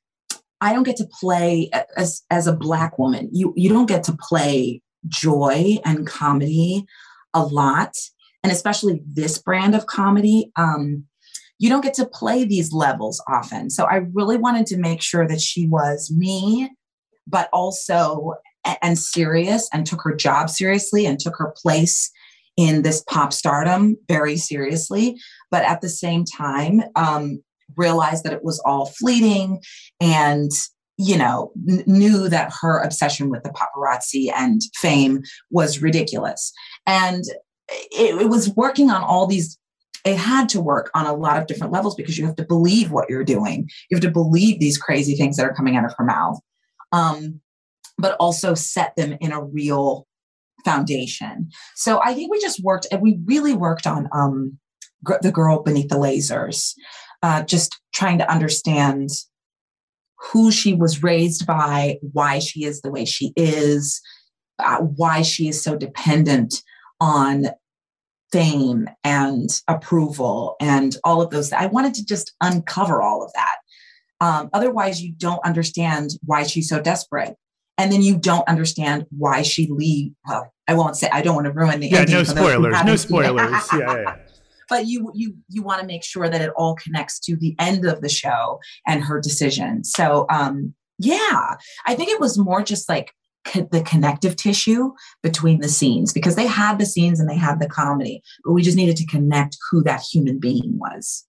i 0.61 0.73
don't 0.73 0.85
get 0.85 0.96
to 0.96 1.08
play 1.20 1.69
as 1.96 2.23
as 2.31 2.46
a 2.46 2.56
black 2.56 2.99
woman. 2.99 3.28
You 3.32 3.52
you 3.56 3.69
don't 3.69 3.88
get 3.88 4.05
to 4.05 4.17
play 4.17 4.82
joy 5.08 5.78
and 5.85 6.06
comedy 6.06 6.87
a 7.34 7.43
lot, 7.43 7.94
and 8.43 8.52
especially 8.52 9.02
this 9.06 9.38
brand 9.38 9.75
of 9.75 9.87
comedy, 9.87 10.50
um, 10.56 11.05
you 11.58 11.69
don't 11.69 11.84
get 11.84 11.94
to 11.94 12.06
play 12.06 12.44
these 12.44 12.73
levels 12.73 13.23
often. 13.29 13.70
So 13.70 13.84
I 13.84 14.02
really 14.12 14.37
wanted 14.37 14.67
to 14.67 14.76
make 14.76 15.00
sure 15.00 15.29
that 15.29 15.40
she 15.40 15.69
was 15.69 16.12
me, 16.14 16.70
but 17.26 17.49
also 17.52 18.34
and 18.82 18.99
serious 18.99 19.69
and 19.73 19.87
took 19.87 20.02
her 20.02 20.14
job 20.14 20.50
seriously 20.50 21.06
and 21.06 21.19
took 21.19 21.37
her 21.37 21.55
place 21.56 22.11
in 22.56 22.82
this 22.82 23.02
pop 23.08 23.32
stardom 23.32 23.96
very 24.08 24.37
seriously, 24.37 25.19
but 25.50 25.64
at 25.64 25.81
the 25.81 25.88
same 25.88 26.25
time, 26.25 26.82
um, 26.96 27.43
realized 27.76 28.25
that 28.25 28.32
it 28.32 28.44
was 28.44 28.61
all 28.67 28.87
fleeting 28.87 29.61
and 30.00 30.50
you 30.98 31.16
know, 31.16 31.52
n- 31.68 31.84
knew 31.86 32.28
that 32.28 32.52
her 32.60 32.78
obsession 32.78 33.30
with 33.30 33.42
the 33.42 33.50
paparazzi 33.50 34.32
and 34.34 34.60
fame 34.76 35.22
was 35.50 35.82
ridiculous. 35.82 36.52
And 36.86 37.24
it, 37.68 38.20
it 38.22 38.28
was 38.28 38.50
working 38.50 38.90
on 38.90 39.02
all 39.02 39.26
these 39.26 39.58
it 40.04 40.16
had 40.16 40.48
to 40.48 40.60
work 40.60 40.90
on 40.94 41.06
a 41.06 41.14
lot 41.14 41.38
of 41.38 41.46
different 41.46 41.72
levels 41.72 41.94
because 41.94 42.18
you 42.18 42.26
have 42.26 42.36
to 42.36 42.44
believe 42.44 42.90
what 42.90 43.08
you're 43.08 43.24
doing. 43.24 43.68
You 43.88 43.96
have 43.96 44.02
to 44.02 44.10
believe 44.10 44.58
these 44.58 44.78
crazy 44.78 45.14
things 45.14 45.36
that 45.36 45.46
are 45.46 45.54
coming 45.54 45.76
out 45.76 45.84
of 45.84 45.94
her 45.96 46.04
mouth, 46.04 46.40
um, 46.90 47.40
but 47.98 48.16
also 48.18 48.54
set 48.54 48.96
them 48.96 49.16
in 49.20 49.30
a 49.32 49.44
real 49.44 50.06
foundation. 50.64 51.50
So 51.76 52.00
I 52.02 52.14
think 52.14 52.30
we 52.30 52.40
just 52.40 52.62
worked, 52.62 52.87
and 52.90 53.00
we 53.00 53.20
really 53.25 53.54
worked 53.54 53.87
on 53.87 54.08
um, 54.12 54.58
gr- 55.04 55.14
the 55.22 55.32
girl 55.32 55.62
beneath 55.62 55.88
the 55.88 55.96
lasers, 55.96 56.75
uh, 57.22 57.42
just 57.42 57.80
trying 57.94 58.18
to 58.18 58.30
understand 58.30 59.11
who 60.31 60.50
she 60.50 60.75
was 60.75 61.02
raised 61.02 61.47
by, 61.47 61.99
why 62.12 62.38
she 62.38 62.64
is 62.64 62.81
the 62.81 62.91
way 62.91 63.05
she 63.05 63.33
is, 63.37 64.00
uh, 64.59 64.79
why 64.79 65.23
she 65.23 65.49
is 65.49 65.62
so 65.62 65.76
dependent 65.76 66.62
on 67.00 67.47
fame 68.31 68.88
and 69.05 69.61
approval 69.69 70.57
and 70.61 70.97
all 71.05 71.21
of 71.21 71.31
those. 71.31 71.52
I 71.52 71.67
wanted 71.67 71.95
to 71.95 72.05
just 72.05 72.33
uncover 72.41 73.02
all 73.02 73.25
of 73.25 73.33
that. 73.35 73.57
Um, 74.21 74.50
otherwise, 74.52 75.02
you 75.02 75.12
don't 75.12 75.45
understand 75.45 76.11
why 76.25 76.45
she's 76.45 76.69
so 76.69 76.81
desperate. 76.81 77.35
And 77.79 77.91
then 77.91 78.02
you 78.02 78.17
don't 78.17 78.47
understand 78.49 79.07
why 79.11 79.43
she 79.43 79.67
leave. 79.67 80.12
Well, 80.29 80.52
I 80.69 80.75
won't 80.75 80.97
say. 80.97 81.09
I 81.11 81.23
don't 81.23 81.35
want 81.35 81.47
to 81.47 81.52
ruin 81.52 81.81
the. 81.81 81.88
Yeah, 81.88 82.05
no 82.05 82.23
spoilers. 82.23 82.76
No 82.85 82.97
spoilers. 82.97 83.50
yeah, 83.73 83.97
yeah 83.97 84.17
but 84.73 84.87
you 84.87 85.12
you 85.14 85.37
you 85.49 85.62
want 85.62 85.81
to 85.83 85.87
make 85.87 86.02
sure 86.02 86.29
that 86.31 86.41
it 86.41 86.50
all 86.57 86.75
connects 86.76 87.21
to 87.21 87.37
the 87.37 87.55
end 87.59 87.85
of 87.85 88.00
the 88.00 88.09
show 88.09 88.59
and 88.87 89.05
her 89.05 89.21
decision. 89.21 89.85
So 89.85 90.25
um 90.31 90.75
yeah 90.99 91.57
i 91.87 91.95
think 91.95 92.11
it 92.11 92.21
was 92.21 92.38
more 92.38 92.62
just 92.62 92.88
like 92.88 93.12
co- 93.45 93.69
the 93.73 93.83
connective 93.83 94.37
tissue 94.37 94.93
between 95.23 95.61
the 95.61 95.69
scenes 95.69 96.12
because 96.12 96.37
they 96.37 96.47
had 96.47 96.79
the 96.79 96.87
scenes 96.87 97.19
and 97.21 97.29
they 97.29 97.37
had 97.37 97.61
the 97.61 97.69
comedy 97.69 98.23
but 98.45 98.52
we 98.52 98.62
just 98.62 98.76
needed 98.76 98.97
to 98.97 99.07
connect 99.07 99.57
who 99.71 99.83
that 99.83 100.00
human 100.00 100.38
being 100.38 100.79
was. 100.79 101.26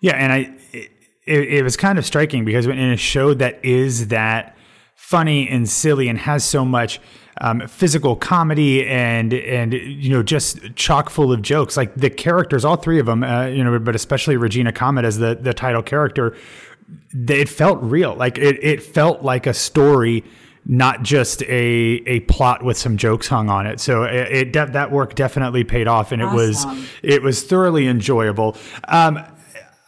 Yeah 0.00 0.16
and 0.16 0.32
i 0.32 0.38
it, 0.72 0.90
it 1.26 1.62
was 1.62 1.76
kind 1.76 1.98
of 1.98 2.06
striking 2.06 2.44
because 2.44 2.66
in 2.66 2.78
a 2.78 2.96
show 2.96 3.34
that 3.34 3.64
is 3.64 4.08
that 4.08 4.56
funny 4.94 5.48
and 5.48 5.68
silly 5.68 6.08
and 6.08 6.18
has 6.18 6.44
so 6.44 6.64
much 6.64 7.00
um, 7.40 7.66
physical 7.66 8.16
comedy 8.16 8.86
and 8.86 9.32
and 9.34 9.72
you 9.72 10.10
know 10.10 10.22
just 10.22 10.74
chock 10.74 11.10
full 11.10 11.32
of 11.32 11.42
jokes. 11.42 11.76
Like 11.76 11.94
the 11.94 12.10
characters, 12.10 12.64
all 12.64 12.76
three 12.76 12.98
of 12.98 13.06
them, 13.06 13.22
uh, 13.22 13.46
you 13.46 13.62
know, 13.62 13.78
but 13.78 13.94
especially 13.94 14.36
Regina 14.36 14.72
Comet 14.72 15.04
as 15.04 15.18
the 15.18 15.34
the 15.34 15.52
title 15.52 15.82
character, 15.82 16.36
it 17.28 17.48
felt 17.48 17.82
real. 17.82 18.14
Like 18.14 18.38
it 18.38 18.62
it 18.62 18.82
felt 18.82 19.22
like 19.22 19.46
a 19.46 19.54
story 19.54 20.24
not 20.68 21.02
just 21.02 21.42
a 21.42 22.02
a 22.06 22.20
plot 22.20 22.62
with 22.62 22.76
some 22.76 22.96
jokes 22.96 23.28
hung 23.28 23.48
on 23.48 23.66
it. 23.66 23.80
So 23.80 24.02
it, 24.04 24.54
it 24.56 24.72
that 24.72 24.90
work 24.90 25.14
definitely 25.14 25.64
paid 25.64 25.86
off, 25.86 26.12
and 26.12 26.22
awesome. 26.22 26.34
it 26.34 26.40
was 26.40 26.88
it 27.02 27.22
was 27.22 27.42
thoroughly 27.44 27.86
enjoyable. 27.86 28.56
Um, 28.88 29.22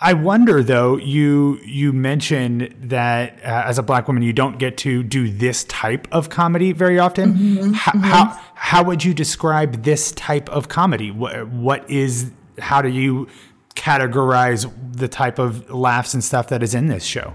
I 0.01 0.13
wonder 0.13 0.63
though. 0.63 0.97
You 0.97 1.59
you 1.65 1.93
mentioned 1.93 2.75
that 2.83 3.39
uh, 3.43 3.65
as 3.67 3.79
a 3.79 3.83
black 3.83 4.07
woman, 4.07 4.23
you 4.23 4.33
don't 4.33 4.59
get 4.59 4.77
to 4.79 5.03
do 5.03 5.29
this 5.31 5.65
type 5.65 6.07
of 6.13 6.31
comedy 6.31 6.73
very 6.73 6.99
often. 7.01 7.35
Mm-hmm, 7.35 7.73
how, 7.73 7.93
mm-hmm. 7.93 8.05
how, 8.05 8.41
how 8.55 8.85
would 8.85 9.05
you 9.05 9.13
describe 9.13 9.83
this 9.83 10.13
type 10.13 10.49
of 10.51 10.69
comedy? 10.69 11.11
What 11.11 11.49
what 11.49 11.89
is? 11.91 12.31
How 12.59 12.81
do 12.81 12.89
you 12.89 13.29
categorize 13.75 14.71
the 14.97 15.09
type 15.09 15.39
of 15.39 15.69
laughs 15.71 16.15
and 16.15 16.23
stuff 16.23 16.49
that 16.49 16.63
is 16.63 16.75
in 16.75 16.87
this 16.87 17.05
show? 17.05 17.35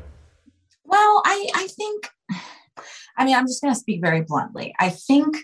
Well, 0.86 1.22
I 1.26 1.50
I 1.56 1.68
think. 1.68 2.10
I 3.16 3.26
mean, 3.26 3.36
I'm 3.36 3.46
just 3.46 3.62
going 3.62 3.74
to 3.74 3.80
speak 3.80 4.02
very 4.02 4.22
bluntly. 4.22 4.74
I 4.80 4.90
think 4.90 5.38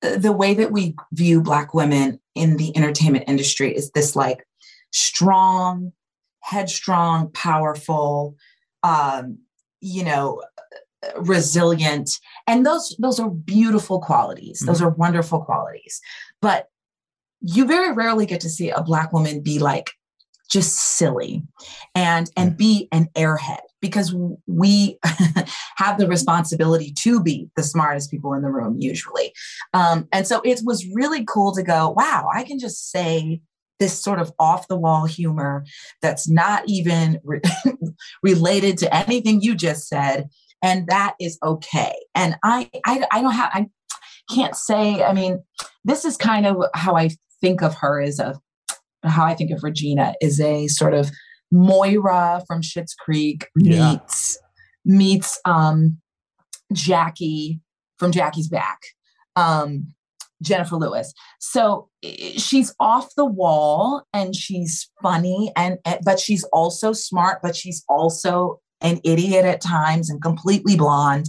the 0.00 0.32
way 0.32 0.54
that 0.54 0.72
we 0.72 0.96
view 1.12 1.42
black 1.42 1.74
women 1.74 2.18
in 2.34 2.56
the 2.56 2.76
entertainment 2.76 3.24
industry 3.28 3.74
is 3.74 3.90
this 3.92 4.16
like 4.16 4.44
strong, 4.92 5.92
headstrong, 6.40 7.30
powerful, 7.32 8.36
um, 8.82 9.38
you 9.80 10.04
know, 10.04 10.42
resilient. 11.16 12.10
And 12.46 12.66
those 12.66 12.96
those 12.98 13.18
are 13.20 13.30
beautiful 13.30 14.00
qualities. 14.00 14.58
Mm-hmm. 14.58 14.66
Those 14.66 14.82
are 14.82 14.90
wonderful 14.90 15.40
qualities. 15.40 16.00
But 16.40 16.68
you 17.40 17.66
very 17.66 17.92
rarely 17.92 18.26
get 18.26 18.40
to 18.42 18.50
see 18.50 18.70
a 18.70 18.82
black 18.82 19.12
woman 19.12 19.40
be 19.40 19.58
like 19.58 19.92
just 20.50 20.96
silly 20.96 21.42
and 21.94 22.30
and 22.36 22.56
be 22.56 22.88
an 22.92 23.08
airhead 23.14 23.60
because 23.80 24.14
we 24.46 24.98
have 25.76 25.96
the 25.96 26.08
responsibility 26.08 26.92
to 26.92 27.22
be 27.22 27.48
the 27.56 27.62
smartest 27.62 28.10
people 28.10 28.34
in 28.34 28.42
the 28.42 28.50
room 28.50 28.76
usually 28.78 29.32
um, 29.74 30.08
and 30.12 30.26
so 30.26 30.40
it 30.44 30.60
was 30.64 30.84
really 30.92 31.24
cool 31.24 31.52
to 31.52 31.62
go 31.62 31.90
wow 31.90 32.28
i 32.34 32.42
can 32.42 32.58
just 32.58 32.90
say 32.90 33.40
this 33.80 34.00
sort 34.00 34.20
of 34.20 34.32
off 34.38 34.68
the 34.68 34.76
wall 34.76 35.06
humor 35.06 35.64
that's 36.00 36.28
not 36.28 36.62
even 36.68 37.18
re- 37.24 37.40
related 38.22 38.78
to 38.78 38.94
anything 38.94 39.40
you 39.40 39.56
just 39.56 39.88
said 39.88 40.28
and 40.62 40.86
that 40.86 41.14
is 41.18 41.38
okay 41.42 41.94
and 42.14 42.36
I, 42.44 42.70
I 42.86 43.04
i 43.10 43.22
don't 43.22 43.32
have 43.32 43.50
i 43.52 43.66
can't 44.32 44.54
say 44.54 45.02
i 45.02 45.12
mean 45.12 45.42
this 45.84 46.04
is 46.04 46.16
kind 46.16 46.46
of 46.46 46.56
how 46.74 46.96
i 46.96 47.10
think 47.40 47.62
of 47.62 47.74
her 47.76 48.00
as 48.00 48.20
a 48.20 48.38
how 49.04 49.24
i 49.24 49.34
think 49.34 49.50
of 49.50 49.64
regina 49.64 50.14
is 50.20 50.40
a 50.40 50.68
sort 50.68 50.94
of 50.94 51.10
moira 51.50 52.44
from 52.46 52.62
Schitt's 52.62 52.94
creek 52.94 53.48
yeah. 53.56 53.92
meets 53.92 54.38
meets 54.84 55.40
um 55.44 55.98
jackie 56.72 57.60
from 57.98 58.12
jackie's 58.12 58.48
back 58.48 58.78
um 59.34 59.92
Jennifer 60.42 60.76
Lewis. 60.76 61.12
So 61.38 61.88
she's 62.02 62.74
off 62.80 63.14
the 63.14 63.26
wall 63.26 64.04
and 64.12 64.34
she's 64.34 64.90
funny 65.02 65.52
and, 65.56 65.78
but 66.04 66.18
she's 66.18 66.44
also 66.44 66.92
smart, 66.92 67.40
but 67.42 67.56
she's 67.56 67.84
also 67.88 68.60
an 68.80 69.00
idiot 69.04 69.44
at 69.44 69.60
times 69.60 70.08
and 70.10 70.22
completely 70.22 70.76
blonde. 70.76 71.26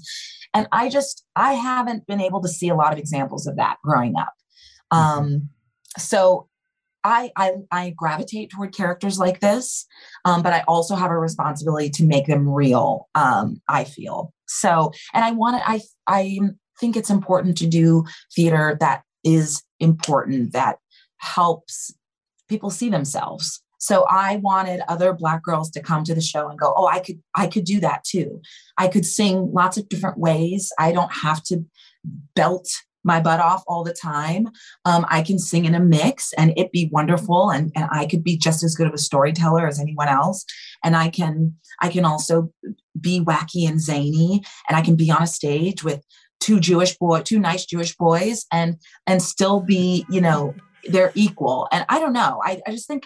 And 0.53 0.68
I 0.72 0.89
just 0.89 1.25
I 1.36 1.53
haven't 1.53 2.08
been 2.08 2.22
able 2.22 2.41
to 2.41 2.50
see 2.50 2.70
a 2.70 2.75
lot 2.75 2.94
of 2.94 3.00
examples 3.00 3.48
of 3.48 3.56
that 3.58 3.77
growing 3.84 4.15
up. 4.18 4.34
Mm-hmm. 4.91 5.20
Um, 5.20 5.50
so 5.98 6.48
I, 7.03 7.32
I, 7.36 7.53
I 7.72 7.89
gravitate 7.91 8.51
toward 8.51 8.75
characters 8.75 9.18
like 9.18 9.39
this, 9.39 9.88
um, 10.25 10.44
but 10.44 10.53
I 10.53 10.63
also 10.68 10.96
have 10.96 11.12
a 11.12 11.18
responsibility 11.18 11.89
to 11.91 12.06
make 12.06 12.27
them 12.27 12.48
real. 12.48 13.10
Um, 13.15 13.62
I 13.68 13.86
feel 13.86 14.34
so, 14.48 14.91
and 15.13 15.24
I 15.24 15.32
want 15.32 15.58
to. 15.58 15.70
I 15.70 15.82
I 16.08 16.39
think 16.81 16.97
it's 16.97 17.09
important 17.09 17.57
to 17.59 17.67
do 17.67 18.03
theater 18.35 18.75
that 18.81 19.03
is 19.23 19.63
important, 19.79 20.51
that 20.51 20.79
helps 21.17 21.93
people 22.50 22.69
see 22.69 22.89
themselves. 22.89 23.63
So 23.79 24.05
I 24.09 24.38
wanted 24.38 24.81
other 24.88 25.13
black 25.13 25.41
girls 25.43 25.71
to 25.71 25.81
come 25.81 26.03
to 26.03 26.13
the 26.13 26.21
show 26.21 26.50
and 26.50 26.59
go, 26.59 26.73
"Oh, 26.75 26.88
I 26.88 27.00
could 27.00 27.19
I 27.35 27.47
could 27.47 27.63
do 27.63 27.79
that 27.79 28.03
too. 28.03 28.41
I 28.77 28.88
could 28.88 29.05
sing 29.05 29.51
lots 29.53 29.77
of 29.77 29.89
different 29.89 30.17
ways. 30.19 30.71
I 30.77 30.91
don't 30.91 31.13
have 31.13 31.41
to 31.43 31.65
belt 32.35 32.67
my 33.03 33.19
butt 33.19 33.39
off 33.39 33.63
all 33.67 33.83
the 33.83 33.93
time. 33.93 34.47
Um, 34.85 35.05
I 35.09 35.23
can 35.23 35.39
sing 35.39 35.65
in 35.65 35.73
a 35.73 35.79
mix 35.79 36.33
and 36.33 36.53
it 36.55 36.71
be 36.71 36.89
wonderful 36.91 37.50
and, 37.50 37.71
and 37.75 37.88
I 37.91 38.05
could 38.05 38.23
be 38.23 38.38
just 38.38 38.63
as 38.63 38.75
good 38.75 38.88
of 38.88 38.93
a 38.93 39.00
storyteller 39.00 39.67
as 39.67 39.79
anyone 39.79 40.07
else. 40.07 40.45
And 40.83 40.95
I 40.95 41.09
can 41.09 41.55
I 41.81 41.89
can 41.89 42.05
also 42.05 42.51
be 43.00 43.19
wacky 43.21 43.67
and 43.67 43.81
zany 43.81 44.43
and 44.67 44.77
I 44.77 44.81
can 44.81 44.95
be 44.95 45.09
on 45.09 45.23
a 45.23 45.27
stage 45.27 45.83
with 45.83 46.03
two 46.41 46.60
Jewish 46.60 46.98
boy, 46.98 47.21
two 47.21 47.39
nice 47.39 47.65
Jewish 47.65 47.95
boys, 47.95 48.45
and 48.51 48.77
and 49.07 49.21
still 49.21 49.62
be, 49.62 50.05
you 50.10 50.19
know, 50.19 50.53
they're 50.86 51.12
equal. 51.15 51.67
And 51.71 51.86
I 51.88 52.00
don't 52.00 52.13
know. 52.13 52.41
I, 52.43 52.62
I 52.67 52.71
just 52.71 52.88
think 52.88 53.05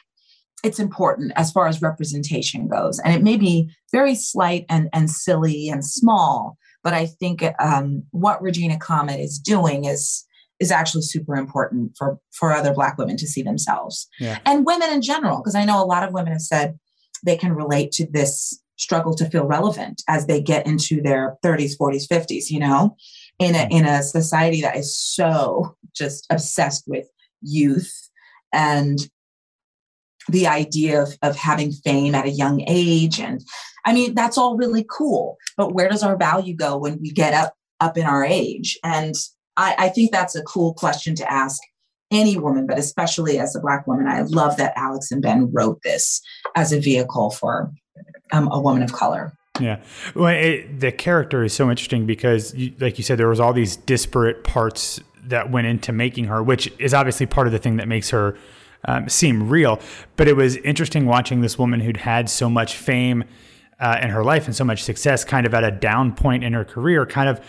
it's 0.63 0.80
important 0.80 1.32
as 1.36 1.51
far 1.51 1.68
as 1.68 1.82
representation 1.82 2.68
goes. 2.68 3.00
And 3.00 3.13
it 3.13 3.22
may 3.22 3.38
be 3.38 3.70
very 3.92 4.15
slight 4.15 4.65
and, 4.68 4.89
and 4.94 5.12
silly 5.12 5.70
and 5.70 5.86
small, 5.86 6.58
but 6.84 6.94
I 6.94 7.06
think 7.06 7.44
um, 7.60 8.04
what 8.12 8.42
Regina 8.42 8.77
Comet 8.80 9.20
is 9.20 9.38
doing 9.39 9.86
is 9.86 10.25
is 10.62 10.72
actually 10.72 11.01
super 11.01 11.36
important 11.36 11.92
for 11.98 12.18
for 12.32 12.54
other 12.54 12.74
Black 12.74 12.98
women 12.98 13.18
to 13.18 13.27
see 13.27 13.44
themselves 13.44 14.08
yeah. 14.20 14.39
and 14.46 14.65
women 14.65 14.89
in 14.89 15.01
general. 15.01 15.38
Because 15.38 15.56
I 15.56 15.65
know 15.65 15.84
a 15.84 15.86
lot 15.86 16.04
of 16.04 16.13
women 16.13 16.32
have 16.32 16.42
said 16.42 16.80
they 17.25 17.36
can 17.36 17.54
relate 17.54 17.92
to 17.94 18.08
this 18.10 18.60
struggle 18.77 19.13
to 19.15 19.30
feel 19.30 19.46
relevant 19.46 20.01
as 20.08 20.27
they 20.27 20.42
get 20.42 20.65
into 20.65 21.01
their 21.01 21.38
30s, 21.44 21.74
40s, 21.80 22.08
50s. 22.08 22.50
You 22.50 22.60
know, 22.60 22.96
in 23.39 23.56
a 23.56 23.68
in 23.70 23.86
a 23.86 24.01
society 24.04 24.62
that 24.62 24.75
is 24.75 24.96
so 24.96 25.75
just 25.96 26.25
obsessed 26.32 26.84
with 26.88 27.08
youth 27.42 28.10
and 28.54 29.10
the 30.27 30.48
idea 30.48 31.04
of, 31.04 31.18
of 31.22 31.36
having 31.36 31.72
fame 31.72 32.15
at 32.15 32.25
a 32.25 32.32
young 32.32 32.63
age. 32.68 33.20
And 33.20 33.44
i 33.86 33.94
mean 33.94 34.13
that's 34.15 34.38
all 34.38 34.58
really 34.58 34.86
cool 34.89 35.38
but 35.58 35.74
where 35.74 35.88
does 35.88 36.04
our 36.04 36.18
value 36.18 36.56
go 36.56 36.77
when 36.77 37.00
we 37.01 37.12
get 37.12 37.34
up 37.34 37.54
up 37.80 37.98
in 37.98 38.06
our 38.06 38.25
age? 38.25 38.77
And 38.84 39.15
i, 39.58 39.75
I 39.77 39.89
think 39.89 40.12
that's 40.12 40.36
a 40.36 40.44
cool 40.44 40.74
question 40.74 41.15
to 41.15 41.32
ask 41.32 41.62
any 42.12 42.38
woman 42.38 42.68
but 42.68 42.80
especially 42.80 43.39
as 43.39 43.56
a 43.56 43.60
black 43.60 43.88
woman 43.88 44.08
i 44.08 44.22
love 44.22 44.58
that 44.58 44.74
alex 44.75 45.12
and 45.12 45.22
ben 45.22 45.51
wrote 45.51 45.82
this 45.84 46.22
as 46.56 46.72
a 46.72 46.80
vehicle 46.80 47.32
for 47.32 47.72
um, 48.32 48.48
a 48.51 48.60
woman 48.60 48.84
of 48.84 48.94
color 48.94 49.34
yeah. 49.60 49.82
Well, 50.14 50.28
it, 50.28 50.80
the 50.80 50.92
character 50.92 51.44
is 51.44 51.54
so 51.54 51.70
interesting 51.70 52.06
because, 52.06 52.54
you, 52.54 52.74
like 52.80 52.98
you 52.98 53.04
said, 53.04 53.18
there 53.18 53.28
was 53.28 53.40
all 53.40 53.54
these 53.54 53.76
disparate 53.76 54.44
parts 54.44 55.00
that 55.24 55.52
went 55.52 55.68
into 55.68 55.92
making 55.92 56.26
her, 56.26 56.44
which 56.44 56.72
is 56.80 56.94
obviously 56.94 57.26
part 57.26 57.48
of 57.48 57.54
the 57.54 57.60
thing 57.60 57.78
that 57.78 57.88
makes 57.88 58.10
her 58.10 58.38
um, 58.86 59.10
seem 59.10 59.50
real. 59.50 59.80
But 60.18 60.28
it 60.28 60.36
was 60.36 60.58
interesting 60.58 61.06
watching 61.06 61.42
this 61.42 61.58
woman 61.58 61.80
who'd 61.80 61.98
had 61.98 62.30
so 62.30 62.50
much 62.50 62.76
fame 62.76 63.24
uh, 63.80 64.00
in 64.02 64.10
her 64.10 64.24
life 64.24 64.46
and 64.46 64.56
so 64.56 64.64
much 64.64 64.84
success, 64.84 65.26
kind 65.26 65.46
of 65.46 65.54
at 65.54 65.64
a 65.64 65.72
down 65.72 66.14
point 66.14 66.44
in 66.44 66.54
her 66.54 66.64
career, 66.64 67.06
kind 67.06 67.30
of 67.30 67.42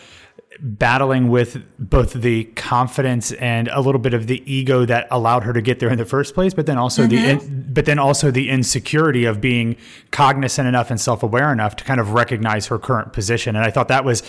battling 0.60 1.28
with 1.28 1.62
both 1.78 2.12
the 2.14 2.44
confidence 2.44 3.32
and 3.32 3.68
a 3.68 3.80
little 3.80 4.00
bit 4.00 4.14
of 4.14 4.26
the 4.26 4.42
ego 4.50 4.84
that 4.84 5.06
allowed 5.10 5.44
her 5.44 5.52
to 5.52 5.60
get 5.60 5.80
there 5.80 5.90
in 5.90 5.98
the 5.98 6.04
first 6.04 6.34
place, 6.34 6.54
but 6.54 6.66
then 6.66 6.78
also 6.78 7.02
mm-hmm. 7.02 7.10
the 7.10 7.30
in, 7.30 7.66
but 7.72 7.84
then 7.84 7.98
also 7.98 8.30
the 8.30 8.48
insecurity 8.48 9.24
of 9.24 9.40
being 9.40 9.76
cognizant 10.10 10.66
enough 10.66 10.90
and 10.90 11.00
self-aware 11.00 11.52
enough 11.52 11.76
to 11.76 11.84
kind 11.84 12.00
of 12.00 12.12
recognize 12.12 12.66
her 12.66 12.78
current 12.78 13.12
position. 13.12 13.54
And 13.56 13.64
I 13.64 13.70
thought 13.70 13.88
that 13.88 14.04
was 14.04 14.22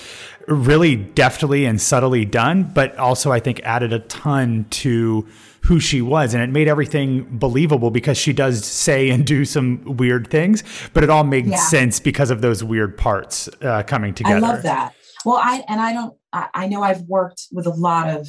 really 0.47 0.95
deftly 0.95 1.65
and 1.65 1.79
subtly 1.79 2.25
done, 2.25 2.63
but 2.63 2.97
also 2.97 3.31
I 3.31 3.39
think 3.39 3.61
added 3.63 3.93
a 3.93 3.99
ton 3.99 4.65
to 4.69 5.27
who 5.61 5.81
she 5.81 6.01
was 6.01 6.33
and 6.33 6.41
it 6.41 6.49
made 6.49 6.69
everything 6.69 7.25
believable 7.37 7.91
because 7.91 8.17
she 8.17 8.31
does 8.31 8.63
say 8.65 9.09
and 9.09 9.25
do 9.25 9.43
some 9.43 9.97
weird 9.97 10.29
things 10.29 10.63
but 10.93 11.03
it 11.03 11.09
all 11.09 11.25
made 11.25 11.45
yeah. 11.45 11.57
sense 11.57 11.99
because 11.99 12.31
of 12.31 12.41
those 12.41 12.63
weird 12.63 12.97
parts 12.97 13.49
uh, 13.63 13.83
coming 13.83 14.13
together 14.13 14.45
i 14.45 14.53
love 14.53 14.63
that 14.63 14.95
well, 15.25 15.37
I 15.37 15.63
and 15.67 15.79
I 15.79 15.93
don't. 15.93 16.13
I, 16.33 16.47
I 16.53 16.67
know 16.67 16.83
I've 16.83 17.01
worked 17.01 17.47
with 17.51 17.65
a 17.65 17.71
lot 17.71 18.09
of 18.09 18.27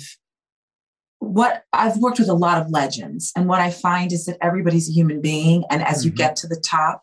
what 1.20 1.64
I've 1.72 1.96
worked 1.98 2.18
with 2.18 2.28
a 2.28 2.34
lot 2.34 2.62
of 2.62 2.70
legends, 2.70 3.32
and 3.36 3.48
what 3.48 3.60
I 3.60 3.70
find 3.70 4.12
is 4.12 4.26
that 4.26 4.38
everybody's 4.40 4.88
a 4.88 4.92
human 4.92 5.20
being, 5.20 5.64
and 5.70 5.82
as 5.82 5.98
mm-hmm. 5.98 6.08
you 6.08 6.12
get 6.12 6.36
to 6.36 6.48
the 6.48 6.62
top, 6.64 7.02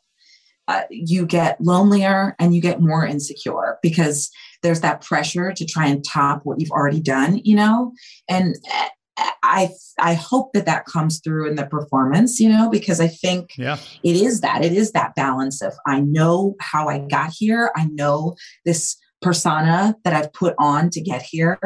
uh, 0.68 0.84
you 0.90 1.26
get 1.26 1.62
lonelier 1.62 2.36
and 2.40 2.56
you 2.56 2.62
get 2.62 2.82
more 2.82 3.06
insecure 3.06 3.78
because 3.82 4.32
there's 4.64 4.82
that 4.82 5.02
pressure 5.02 5.52
to 5.52 5.66
try 5.66 5.88
and 5.88 6.04
top 6.04 6.42
what 6.44 6.60
you've 6.60 6.72
already 6.72 7.00
done, 7.00 7.40
you 7.44 7.56
know. 7.56 7.94
And 8.30 8.56
uh, 8.74 8.88
I 9.44 9.70
I 10.00 10.14
hope 10.14 10.54
that 10.54 10.66
that 10.66 10.86
comes 10.86 11.20
through 11.20 11.48
in 11.48 11.56
the 11.56 11.66
performance, 11.66 12.40
you 12.40 12.50
know, 12.50 12.70
because 12.70 13.00
I 13.00 13.08
think 13.08 13.52
yeah. 13.58 13.78
it 14.04 14.16
is 14.16 14.42
that 14.42 14.66
it 14.66 14.74
is 14.74 14.92
that 14.92 15.16
balance 15.16 15.62
of 15.62 15.74
I 15.86 16.02
know 16.02 16.56
how 16.60 16.88
I 16.90 17.00
got 17.00 17.32
here, 17.32 17.72
I 17.76 17.86
know 17.92 18.36
this 18.66 18.98
persona 19.26 19.96
that 20.04 20.14
I've 20.14 20.32
put 20.34 20.54
on 20.60 20.92
to 20.92 21.02
get 21.02 21.24
here. 21.24 21.58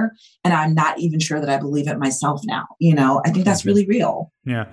And 0.46 0.54
I'm 0.54 0.74
not 0.74 0.98
even 0.98 1.20
sure 1.20 1.42
that 1.42 1.50
I 1.50 1.58
believe 1.58 1.90
it 1.90 2.00
myself 2.00 2.40
now. 2.46 2.66
You 2.80 2.96
know, 2.96 3.22
I 3.26 3.32
think 3.32 3.44
that's 3.44 3.66
really 3.66 3.86
real. 3.86 4.32
Yeah. 4.46 4.68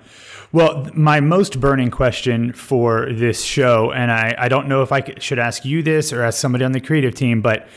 Well, 0.53 0.89
my 0.93 1.19
most 1.19 1.59
burning 1.59 1.91
question 1.91 2.53
for 2.53 3.11
this 3.11 3.43
show, 3.43 3.91
and 3.91 4.09
I, 4.09 4.33
I 4.37 4.47
don't 4.47 4.69
know 4.69 4.83
if 4.83 4.93
I 4.93 5.03
should 5.19 5.37
ask 5.37 5.65
you 5.65 5.83
this 5.83 6.13
or 6.13 6.23
ask 6.23 6.39
somebody 6.39 6.63
on 6.63 6.71
the 6.71 6.79
creative 6.79 7.13
team, 7.13 7.41
but 7.41 7.67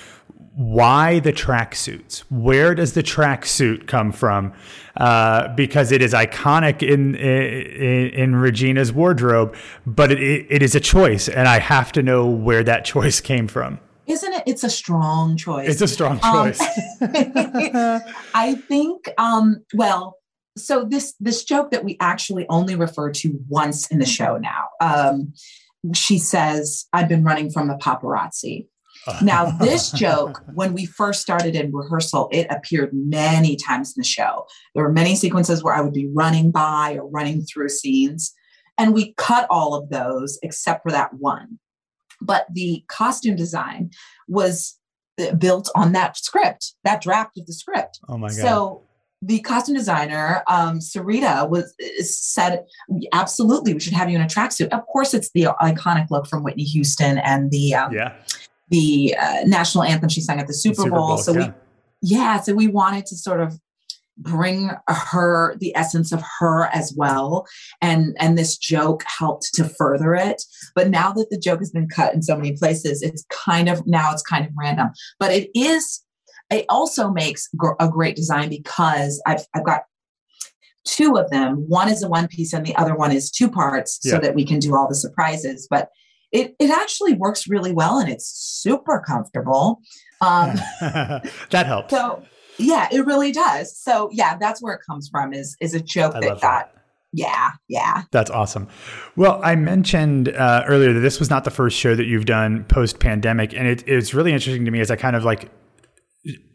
why 0.55 1.19
the 1.19 1.33
tracksuits? 1.33 2.21
Where 2.31 2.76
does 2.76 2.93
the 2.93 3.02
tracksuit 3.02 3.88
come 3.88 4.12
from? 4.12 4.52
Uh, 4.97 5.49
because 5.57 5.90
it 5.90 6.02
is 6.02 6.12
iconic 6.12 6.85
in, 6.85 7.17
in, 7.17 8.11
in 8.11 8.37
Regina's 8.37 8.93
wardrobe, 8.93 9.57
but 9.85 10.12
it, 10.12 10.47
it 10.49 10.62
is 10.62 10.76
a 10.76 10.81
choice, 10.81 11.29
and 11.29 11.49
I 11.49 11.59
have 11.59 11.90
to 11.93 12.02
know 12.02 12.26
where 12.26 12.62
that 12.62 12.85
choice 12.95 13.21
came 13.21 13.49
from. 13.49 13.81
Isn't 14.11 14.33
it? 14.33 14.43
It's 14.47 14.64
a 14.64 14.71
strong 14.71 15.37
choice. 15.37 15.69
It's 15.69 15.83
a 15.83 15.88
strong 15.88 16.19
um, 16.23 16.52
choice. 16.52 16.61
Um, 17.00 18.02
I 18.35 18.61
think. 18.67 19.09
Um, 19.19 19.64
well, 19.73 20.17
so 20.59 20.85
this 20.85 21.14
this 21.21 21.45
joke 21.45 21.71
that 21.71 21.85
we 21.85 21.97
actually 22.00 22.47
only 22.49 22.75
refer 22.75 23.12
to 23.12 23.38
once 23.49 23.87
in 23.88 24.00
the 24.00 24.07
show 24.07 24.37
now. 24.37 24.69
Um, 24.81 25.33
she 25.95 26.19
says, 26.19 26.87
"I've 26.93 27.09
been 27.09 27.23
running 27.23 27.50
from 27.50 27.69
the 27.69 27.75
paparazzi." 27.75 28.67
now, 29.23 29.50
this 29.59 29.90
joke, 29.93 30.43
when 30.55 30.75
we 30.75 30.85
first 30.87 31.23
started 31.23 31.55
in 31.55 31.73
rehearsal, 31.73 32.29
it 32.33 32.47
appeared 32.50 32.90
many 32.93 33.57
times 33.57 33.95
in 33.97 34.00
the 34.00 34.07
show. 34.07 34.47
There 34.75 34.85
were 34.85 34.93
many 34.93 35.14
sequences 35.14 35.62
where 35.62 35.75
I 35.75 35.81
would 35.81 35.95
be 35.95 36.11
running 36.12 36.50
by 36.50 36.99
or 37.00 37.09
running 37.09 37.43
through 37.43 37.69
scenes, 37.69 38.35
and 38.76 38.93
we 38.93 39.14
cut 39.17 39.47
all 39.50 39.75
of 39.75 39.88
those 39.88 40.38
except 40.43 40.83
for 40.83 40.90
that 40.90 41.14
one. 41.14 41.61
But 42.21 42.47
the 42.53 42.85
costume 42.89 43.37
design 43.37 43.91
was 44.29 44.79
uh, 45.21 45.35
built 45.35 45.71
on 45.75 45.93
that 45.93 46.17
script, 46.17 46.75
that 46.85 47.00
draft 47.00 47.39
of 47.39 47.47
the 47.47 47.53
script. 47.53 47.99
Oh 48.09 48.19
my 48.19 48.29
god! 48.29 48.37
So 48.37 48.83
the 49.23 49.41
costume 49.41 49.77
designer, 49.77 50.43
um, 50.49 50.79
Sarita, 50.79 51.49
was 51.49 51.75
said, 52.00 52.65
absolutely, 53.12 53.75
we 53.75 53.81
should 53.81 53.93
have 53.93 54.09
you 54.09 54.17
in 54.17 54.23
a 54.23 54.27
tracksuit. 54.27 54.69
Of 54.69 54.87
course, 54.87 55.12
it's 55.12 55.31
the 55.33 55.49
iconic 55.61 56.07
look 56.11 56.27
from 56.27 56.43
Whitney 56.43 56.65
Houston 56.65 57.19
and 57.19 57.50
the 57.50 57.75
um, 57.75 57.93
yeah. 57.93 58.15
the 58.71 59.15
uh, 59.21 59.41
national 59.45 59.85
anthem 59.85 60.09
she 60.09 60.21
sang 60.21 60.41
at 60.41 60.47
the 60.47 60.55
Super, 60.55 60.83
Super 60.83 60.91
Bowl. 60.91 61.09
Bowl. 61.09 61.19
So 61.19 61.33
yeah. 61.33 61.49
we, 61.49 61.53
yeah, 62.03 62.41
so 62.41 62.55
we 62.55 62.67
wanted 62.67 63.07
to 63.07 63.17
sort 63.17 63.41
of 63.41 63.59
bring 64.21 64.71
her 64.89 65.57
the 65.59 65.75
essence 65.75 66.12
of 66.12 66.23
her 66.39 66.67
as 66.75 66.93
well 66.97 67.47
and 67.81 68.15
and 68.19 68.37
this 68.37 68.57
joke 68.57 69.03
helped 69.19 69.49
to 69.55 69.65
further 69.65 70.15
it 70.15 70.43
but 70.75 70.91
now 70.91 71.11
that 71.12 71.29
the 71.31 71.39
joke 71.39 71.59
has 71.59 71.71
been 71.71 71.89
cut 71.89 72.15
in 72.15 72.23
so 72.23 72.37
many 72.37 72.57
places 72.57 73.03
it's 73.03 73.25
kind 73.31 73.69
of 73.69 73.87
now 73.87 74.12
it's 74.12 74.23
kind 74.23 74.47
of 74.47 74.53
random 74.57 74.91
but 75.19 75.33
it 75.33 75.50
is 75.55 76.03
it 76.50 76.67
also 76.69 77.11
makes 77.11 77.49
a 77.79 77.89
great 77.89 78.17
design 78.17 78.49
because 78.49 79.23
I've, 79.27 79.47
I've 79.55 79.65
got 79.65 79.83
two 80.85 81.17
of 81.17 81.31
them. 81.31 81.65
One 81.69 81.89
is 81.89 82.03
a 82.03 82.09
one 82.09 82.27
piece 82.27 82.53
and 82.53 82.67
the 82.67 82.75
other 82.77 82.95
one 82.95 83.12
is 83.12 83.31
two 83.31 83.49
parts 83.49 84.00
yeah. 84.03 84.15
so 84.15 84.19
that 84.19 84.35
we 84.35 84.45
can 84.45 84.59
do 84.59 84.75
all 84.75 84.89
the 84.89 84.95
surprises. 84.95 85.69
But 85.71 85.89
it, 86.33 86.55
it 86.59 86.71
actually 86.71 87.15
works 87.15 87.49
really 87.49 87.73
well 87.73 87.99
and 87.99 88.09
it's 88.09 88.27
super 88.27 89.03
comfortable. 89.05 89.81
Um, 90.21 90.55
that 90.81 91.67
helps. 91.67 91.91
So 91.93 92.23
yeah, 92.61 92.88
it 92.93 93.07
really 93.07 93.33
does. 93.33 93.76
So 93.76 94.09
yeah, 94.12 94.37
that's 94.37 94.62
where 94.62 94.75
it 94.75 94.81
comes 94.87 95.09
from 95.09 95.33
is, 95.33 95.57
is 95.61 95.75
a 95.75 95.81
joke 95.81 96.14
I 96.14 96.21
that 96.21 96.29
got, 96.29 96.40
that. 96.40 96.75
yeah, 97.12 97.50
yeah. 97.69 98.02
That's 98.11 98.31
awesome. 98.31 98.69
Well, 99.17 99.40
I 99.43 99.55
mentioned 99.57 100.29
uh, 100.29 100.64
earlier 100.67 100.93
that 100.93 101.00
this 101.00 101.19
was 101.19 101.31
not 101.31 101.45
the 101.45 101.50
first 101.50 101.76
show 101.76 101.95
that 101.95 102.07
you've 102.07 102.26
done 102.26 102.64
post 102.64 103.00
pandemic. 103.00 103.55
And 103.55 103.67
it, 103.67 103.87
it's 103.87 104.14
really 104.14 104.33
interesting 104.33 104.64
to 104.64 104.71
me 104.71 104.81
as 104.81 104.90
I 104.90 104.97
kind 104.97 105.17
of 105.17 105.25
like 105.25 105.50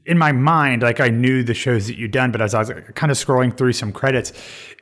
in 0.05 0.17
my 0.17 0.31
mind, 0.31 0.83
like 0.83 0.99
I 0.99 1.09
knew 1.09 1.43
the 1.43 1.53
shows 1.53 1.87
that 1.87 1.97
you'd 1.97 2.11
done, 2.11 2.31
but 2.31 2.41
as 2.41 2.53
I 2.53 2.59
was 2.59 2.71
kind 2.93 3.11
of 3.11 3.17
scrolling 3.17 3.55
through 3.57 3.73
some 3.73 3.91
credits, 3.91 4.33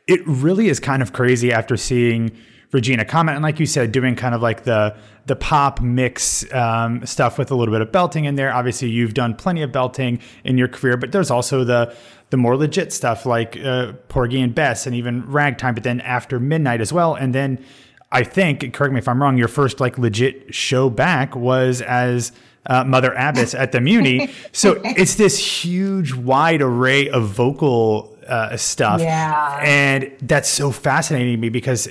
it 0.07 0.21
really 0.27 0.67
is 0.67 0.79
kind 0.79 1.01
of 1.01 1.13
crazy 1.13 1.51
after 1.51 1.77
seeing 1.77 2.31
Regina 2.73 3.05
Comet 3.05 3.33
and 3.33 3.43
like 3.43 3.59
you 3.59 3.65
said, 3.65 3.91
doing 3.91 4.15
kind 4.15 4.35
of 4.35 4.41
like 4.41 4.63
the 4.63 4.95
the 5.25 5.35
pop 5.37 5.79
mix 5.79 6.51
um, 6.53 7.05
stuff 7.05 7.37
with 7.37 7.49
a 7.49 7.55
little 7.55 7.73
bit 7.73 7.81
of 7.81 7.93
belting 7.93 8.25
in 8.25 8.35
there. 8.35 8.53
Obviously, 8.53 8.89
you've 8.89 9.13
done 9.13 9.33
plenty 9.35 9.61
of 9.61 9.71
belting 9.71 10.19
in 10.43 10.57
your 10.57 10.67
career, 10.67 10.97
but 10.97 11.11
there's 11.11 11.31
also 11.31 11.63
the 11.63 11.95
the 12.31 12.37
more 12.37 12.57
legit 12.57 12.91
stuff 12.91 13.25
like 13.25 13.57
uh, 13.63 13.93
Porgy 14.09 14.41
and 14.41 14.53
Bess 14.53 14.87
and 14.87 14.95
even 14.95 15.25
Ragtime. 15.29 15.75
But 15.75 15.83
then 15.83 16.01
after 16.01 16.39
midnight 16.39 16.81
as 16.81 16.91
well, 16.91 17.13
and 17.13 17.33
then 17.33 17.63
I 18.11 18.23
think, 18.23 18.73
correct 18.73 18.93
me 18.93 18.99
if 18.99 19.07
I'm 19.07 19.21
wrong, 19.21 19.37
your 19.37 19.47
first 19.47 19.79
like 19.79 19.97
legit 19.97 20.53
show 20.53 20.89
back 20.89 21.35
was 21.35 21.81
as 21.81 22.31
uh, 22.65 22.83
Mother 22.83 23.13
Abbess 23.13 23.53
at 23.53 23.71
the 23.71 23.79
Muny. 23.79 24.31
so 24.51 24.81
it's 24.83 25.15
this 25.15 25.37
huge, 25.37 26.13
wide 26.13 26.61
array 26.61 27.09
of 27.09 27.27
vocal 27.27 28.17
uh, 28.27 28.55
stuff. 28.57 29.01
Yeah. 29.01 29.59
And 29.61 30.11
that's 30.21 30.49
so 30.49 30.71
fascinating 30.71 31.33
to 31.33 31.37
me 31.37 31.49
because 31.49 31.87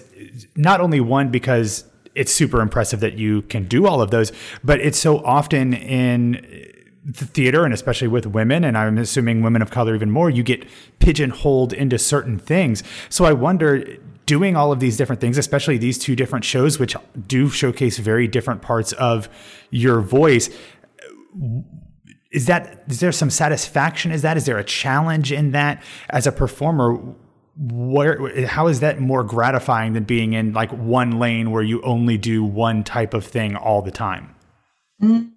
not 0.56 0.80
only 0.80 1.00
one, 1.00 1.30
because 1.30 1.84
it's 2.14 2.32
super 2.32 2.60
impressive 2.60 3.00
that 3.00 3.18
you 3.18 3.42
can 3.42 3.66
do 3.66 3.86
all 3.86 4.02
of 4.02 4.10
those, 4.10 4.32
but 4.62 4.80
it's 4.80 4.98
so 4.98 5.18
often 5.24 5.74
in 5.74 6.68
the 7.04 7.26
theater 7.26 7.64
and 7.64 7.74
especially 7.74 8.06
with 8.06 8.26
women 8.26 8.62
and 8.62 8.78
i'm 8.78 8.96
assuming 8.96 9.42
women 9.42 9.60
of 9.60 9.72
color 9.72 9.92
even 9.92 10.08
more 10.08 10.30
you 10.30 10.44
get 10.44 10.64
pigeonholed 11.00 11.72
into 11.72 11.98
certain 11.98 12.38
things 12.38 12.84
so 13.08 13.24
i 13.24 13.32
wonder 13.32 13.98
doing 14.26 14.56
all 14.56 14.72
of 14.72 14.80
these 14.80 14.96
different 14.96 15.20
things, 15.20 15.36
especially 15.36 15.78
these 15.78 15.98
two 15.98 16.16
different 16.16 16.44
shows, 16.44 16.78
which 16.78 16.96
do 17.26 17.48
showcase 17.48 17.98
very 17.98 18.26
different 18.26 18.62
parts 18.62 18.92
of 18.92 19.28
your 19.70 20.00
voice. 20.00 20.48
Is 22.30 22.46
that 22.46 22.84
is 22.88 23.00
there 23.00 23.12
some 23.12 23.30
satisfaction? 23.30 24.10
Is 24.12 24.22
that 24.22 24.36
is 24.36 24.46
there 24.46 24.58
a 24.58 24.64
challenge 24.64 25.32
in 25.32 25.52
that 25.52 25.82
as 26.10 26.26
a 26.26 26.32
performer? 26.32 27.14
Where 27.56 28.46
how 28.46 28.68
is 28.68 28.80
that 28.80 29.00
more 29.00 29.24
gratifying 29.24 29.92
than 29.92 30.04
being 30.04 30.32
in 30.32 30.52
like 30.52 30.70
one 30.70 31.18
lane 31.18 31.50
where 31.50 31.62
you 31.62 31.82
only 31.82 32.16
do 32.16 32.42
one 32.42 32.82
type 32.82 33.12
of 33.12 33.24
thing 33.24 33.56
all 33.56 33.82
the 33.82 33.90
time? 33.90 34.34
Mm, 35.02 35.32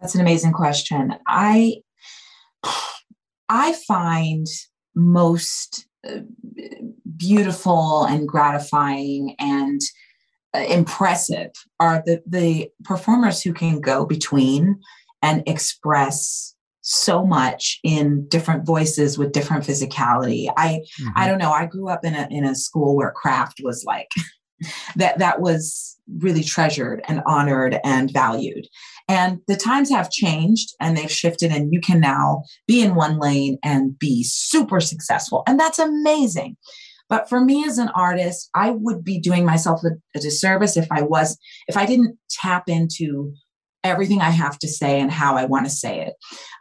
that's 0.00 0.14
an 0.14 0.20
amazing 0.20 0.52
question. 0.52 1.14
I 1.28 1.82
I 3.48 3.74
find 3.86 4.46
most 4.94 5.86
uh, 6.08 6.20
beautiful 7.16 8.04
and 8.04 8.26
gratifying 8.26 9.36
and 9.38 9.80
uh, 10.54 10.60
impressive 10.60 11.50
are 11.80 12.02
the, 12.06 12.22
the 12.26 12.70
performers 12.84 13.42
who 13.42 13.52
can 13.52 13.80
go 13.80 14.06
between 14.06 14.80
and 15.22 15.42
express 15.46 16.54
so 16.88 17.26
much 17.26 17.80
in 17.82 18.28
different 18.28 18.64
voices 18.64 19.18
with 19.18 19.32
different 19.32 19.64
physicality. 19.64 20.48
I 20.56 20.82
mm-hmm. 21.00 21.08
I 21.16 21.26
don't 21.26 21.38
know. 21.38 21.50
I 21.50 21.66
grew 21.66 21.88
up 21.88 22.04
in 22.04 22.14
a 22.14 22.28
in 22.30 22.44
a 22.44 22.54
school 22.54 22.96
where 22.96 23.10
craft 23.10 23.60
was 23.62 23.84
like 23.84 24.08
that 24.96 25.18
that 25.18 25.40
was 25.40 25.96
really 26.20 26.44
treasured 26.44 27.02
and 27.08 27.22
honored 27.26 27.80
and 27.82 28.12
valued. 28.12 28.68
And 29.08 29.40
the 29.48 29.56
times 29.56 29.90
have 29.90 30.12
changed 30.12 30.74
and 30.80 30.96
they've 30.96 31.10
shifted, 31.10 31.50
and 31.50 31.72
you 31.72 31.80
can 31.80 31.98
now 31.98 32.44
be 32.68 32.82
in 32.82 32.94
one 32.94 33.18
lane 33.18 33.58
and 33.64 33.98
be 33.98 34.22
super 34.22 34.80
successful. 34.80 35.42
And 35.48 35.58
that's 35.58 35.80
amazing. 35.80 36.56
But 37.08 37.28
for 37.28 37.40
me 37.40 37.64
as 37.64 37.78
an 37.78 37.88
artist, 37.96 38.48
I 38.54 38.70
would 38.70 39.02
be 39.02 39.18
doing 39.18 39.44
myself 39.44 39.82
a, 39.84 39.90
a 40.16 40.20
disservice 40.20 40.76
if 40.76 40.86
I 40.90 41.02
was, 41.02 41.36
if 41.66 41.76
I 41.76 41.86
didn't 41.86 42.16
tap 42.30 42.68
into 42.68 43.32
everything 43.86 44.20
I 44.20 44.30
have 44.30 44.58
to 44.60 44.68
say 44.68 45.00
and 45.00 45.10
how 45.10 45.36
I 45.36 45.44
want 45.44 45.66
to 45.66 45.70
say 45.70 46.00
it. 46.00 46.14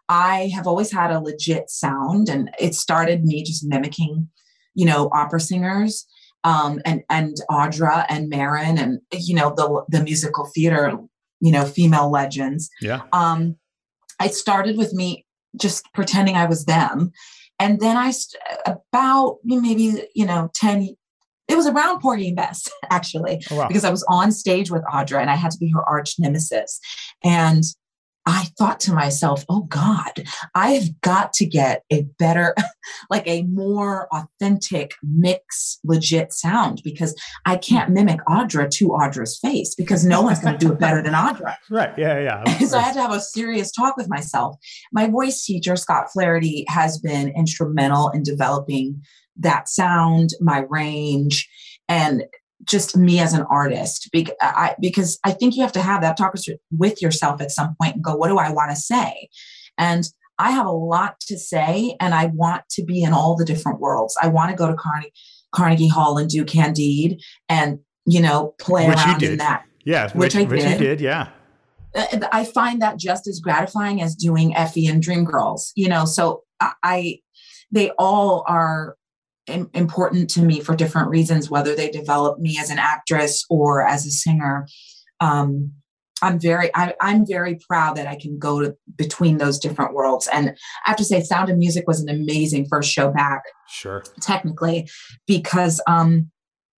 I 0.07 0.51
have 0.55 0.67
always 0.67 0.91
had 0.91 1.11
a 1.11 1.19
legit 1.19 1.69
sound, 1.69 2.29
and 2.29 2.51
it 2.59 2.75
started 2.75 3.25
me 3.25 3.43
just 3.43 3.65
mimicking, 3.65 4.29
you 4.73 4.85
know, 4.85 5.09
opera 5.13 5.39
singers. 5.39 6.05
Um, 6.43 6.79
and 6.85 7.01
and 7.09 7.35
Audra 7.49 8.05
and 8.07 8.29
Marin 8.29 8.77
and 8.77 8.99
you 9.11 9.33
know 9.33 9.53
the 9.55 9.83
the 9.89 10.03
musical 10.03 10.47
theater 10.53 10.95
you 11.41 11.51
know 11.51 11.65
female 11.65 12.11
legends. 12.11 12.69
Yeah. 12.81 13.01
Um, 13.13 13.55
it 14.21 14.35
started 14.35 14.77
with 14.77 14.93
me 14.93 15.25
just 15.59 15.91
pretending 15.93 16.35
I 16.35 16.45
was 16.45 16.65
them, 16.65 17.11
and 17.59 17.79
then 17.79 17.95
I, 17.95 18.11
about 18.65 19.37
maybe, 19.43 20.03
you 20.13 20.25
know, 20.25 20.49
10, 20.55 20.95
it 21.47 21.55
was 21.55 21.67
around 21.67 21.99
Porgy 21.99 22.27
and 22.27 22.35
Bess, 22.35 22.67
actually, 22.89 23.41
oh, 23.51 23.57
wow. 23.57 23.67
because 23.67 23.83
I 23.83 23.91
was 23.91 24.03
on 24.09 24.31
stage 24.31 24.71
with 24.71 24.83
Audra 24.83 25.21
and 25.21 25.29
I 25.29 25.35
had 25.35 25.51
to 25.51 25.57
be 25.57 25.71
her 25.71 25.83
arch 25.87 26.15
nemesis. 26.19 26.79
And 27.23 27.63
I 28.27 28.45
thought 28.57 28.79
to 28.81 28.93
myself, 28.93 29.45
oh 29.49 29.61
God, 29.63 30.23
I've 30.55 30.99
got 31.01 31.31
to 31.33 31.45
get 31.45 31.83
a 31.91 32.03
better, 32.17 32.55
like 33.11 33.27
a 33.27 33.43
more 33.43 34.07
authentic 34.11 34.95
mix, 35.03 35.77
legit 35.83 36.33
sound 36.33 36.81
because 36.83 37.15
I 37.45 37.57
can't 37.57 37.91
mimic 37.91 38.19
Audra 38.27 38.69
to 38.71 38.87
Audra's 38.89 39.37
face 39.37 39.75
because 39.75 40.03
no 40.03 40.23
one's 40.23 40.39
going 40.39 40.57
to 40.57 40.65
do 40.65 40.73
it 40.73 40.79
better 40.79 41.01
than 41.01 41.13
Audra. 41.13 41.55
Right. 41.69 41.97
Yeah. 41.97 42.19
Yeah. 42.19 42.57
so 42.59 42.77
I 42.77 42.81
had 42.81 42.93
to 42.93 43.01
have 43.01 43.11
a 43.11 43.19
serious 43.19 43.71
talk 43.71 43.97
with 43.97 44.07
myself. 44.07 44.55
My 44.93 45.07
voice 45.07 45.43
teacher, 45.43 45.75
Scott 45.75 46.07
Flaherty, 46.13 46.63
has 46.69 46.99
been 46.99 47.29
instrumental 47.29 48.09
in 48.09 48.23
developing 48.23 49.03
that 49.37 49.69
sound, 49.69 50.31
my 50.39 50.65
range, 50.69 51.49
and 51.87 52.23
just 52.63 52.97
me 52.97 53.19
as 53.19 53.33
an 53.33 53.45
artist 53.49 54.09
because 54.11 55.19
I 55.23 55.31
think 55.31 55.55
you 55.55 55.61
have 55.61 55.73
to 55.73 55.81
have 55.81 56.01
that 56.01 56.17
talk 56.17 56.33
with 56.71 57.01
yourself 57.01 57.41
at 57.41 57.51
some 57.51 57.75
point 57.79 57.95
and 57.95 58.03
go, 58.03 58.15
what 58.15 58.29
do 58.29 58.37
I 58.37 58.49
want 58.51 58.71
to 58.71 58.75
say? 58.75 59.29
And 59.77 60.07
I 60.39 60.51
have 60.51 60.65
a 60.65 60.71
lot 60.71 61.19
to 61.27 61.37
say 61.37 61.95
and 61.99 62.13
I 62.13 62.27
want 62.27 62.63
to 62.71 62.83
be 62.83 63.03
in 63.03 63.13
all 63.13 63.35
the 63.35 63.45
different 63.45 63.79
worlds. 63.79 64.17
I 64.21 64.27
want 64.27 64.51
to 64.51 64.55
go 64.55 64.67
to 64.67 64.73
Carnegie, 64.73 65.13
Carnegie 65.53 65.87
Hall 65.87 66.17
and 66.17 66.29
do 66.29 66.43
Candide 66.43 67.21
and, 67.47 67.79
you 68.05 68.21
know, 68.21 68.55
play 68.59 68.87
which 68.87 68.97
around 68.97 69.23
in 69.23 69.37
that. 69.37 69.65
Yeah, 69.83 70.05
which, 70.13 70.33
which 70.33 70.35
I 70.35 70.43
which 70.43 70.61
did. 70.61 70.77
did. 70.79 71.01
Yeah. 71.01 71.29
Uh, 71.93 72.27
I 72.31 72.43
find 72.45 72.81
that 72.81 72.97
just 72.97 73.27
as 73.27 73.39
gratifying 73.39 74.01
as 74.01 74.15
doing 74.15 74.55
Effie 74.55 74.87
and 74.87 75.03
Dreamgirls, 75.03 75.71
you 75.75 75.87
know. 75.87 76.05
So 76.05 76.43
I, 76.83 77.19
they 77.71 77.91
all 77.91 78.43
are 78.47 78.95
important 79.47 80.29
to 80.31 80.41
me 80.41 80.59
for 80.59 80.75
different 80.75 81.09
reasons, 81.09 81.49
whether 81.49 81.75
they 81.75 81.89
develop 81.89 82.39
me 82.39 82.57
as 82.59 82.69
an 82.69 82.79
actress 82.79 83.45
or 83.49 83.85
as 83.85 84.05
a 84.05 84.11
singer. 84.11 84.67
Um, 85.21 85.73
I'm 86.21 86.39
very 86.39 86.71
I, 86.73 86.93
am 87.01 87.25
very 87.27 87.59
proud 87.67 87.97
that 87.97 88.07
I 88.07 88.15
can 88.15 88.39
go 88.39 88.61
to 88.61 88.75
between 88.95 89.37
those 89.37 89.59
different 89.59 89.93
worlds. 89.93 90.29
And 90.31 90.49
I 90.85 90.89
have 90.89 90.97
to 90.97 91.03
say, 91.03 91.21
Sound 91.21 91.49
of 91.49 91.57
Music 91.57 91.85
was 91.87 92.01
an 92.01 92.09
amazing 92.09 92.67
first 92.67 92.89
show 92.89 93.11
back. 93.11 93.43
Sure. 93.67 94.03
Technically, 94.21 94.89
because 95.27 95.81
um, 95.87 96.31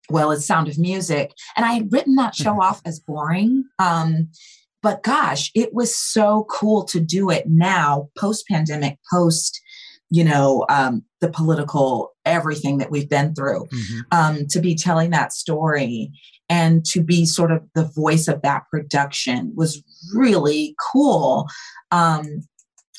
well, 0.09 0.31
it's 0.31 0.45
Sound 0.45 0.67
of 0.67 0.77
Music, 0.77 1.33
and 1.55 1.65
I 1.65 1.73
had 1.73 1.91
written 1.91 2.15
that 2.15 2.35
show 2.35 2.61
off 2.61 2.81
as 2.85 2.99
boring. 2.99 3.65
Um, 3.77 4.29
but 4.81 5.03
gosh, 5.03 5.51
it 5.53 5.73
was 5.73 5.95
so 5.95 6.45
cool 6.49 6.83
to 6.85 6.99
do 6.99 7.29
it 7.29 7.45
now, 7.47 8.09
post 8.17 8.45
pandemic, 8.47 8.97
post 9.11 9.61
you 10.09 10.23
know 10.23 10.65
um, 10.69 11.03
the 11.21 11.29
political 11.29 12.13
everything 12.27 12.77
that 12.77 12.91
we've 12.91 13.09
been 13.09 13.33
through 13.33 13.65
mm-hmm. 13.65 13.99
um, 14.11 14.45
to 14.47 14.59
be 14.59 14.75
telling 14.75 15.09
that 15.11 15.33
story 15.33 16.11
and 16.49 16.85
to 16.85 17.03
be 17.03 17.25
sort 17.25 17.51
of 17.51 17.61
the 17.75 17.83
voice 17.83 18.27
of 18.27 18.41
that 18.41 18.63
production 18.71 19.51
was 19.55 19.83
really 20.13 20.75
cool 20.91 21.47
um, 21.91 22.41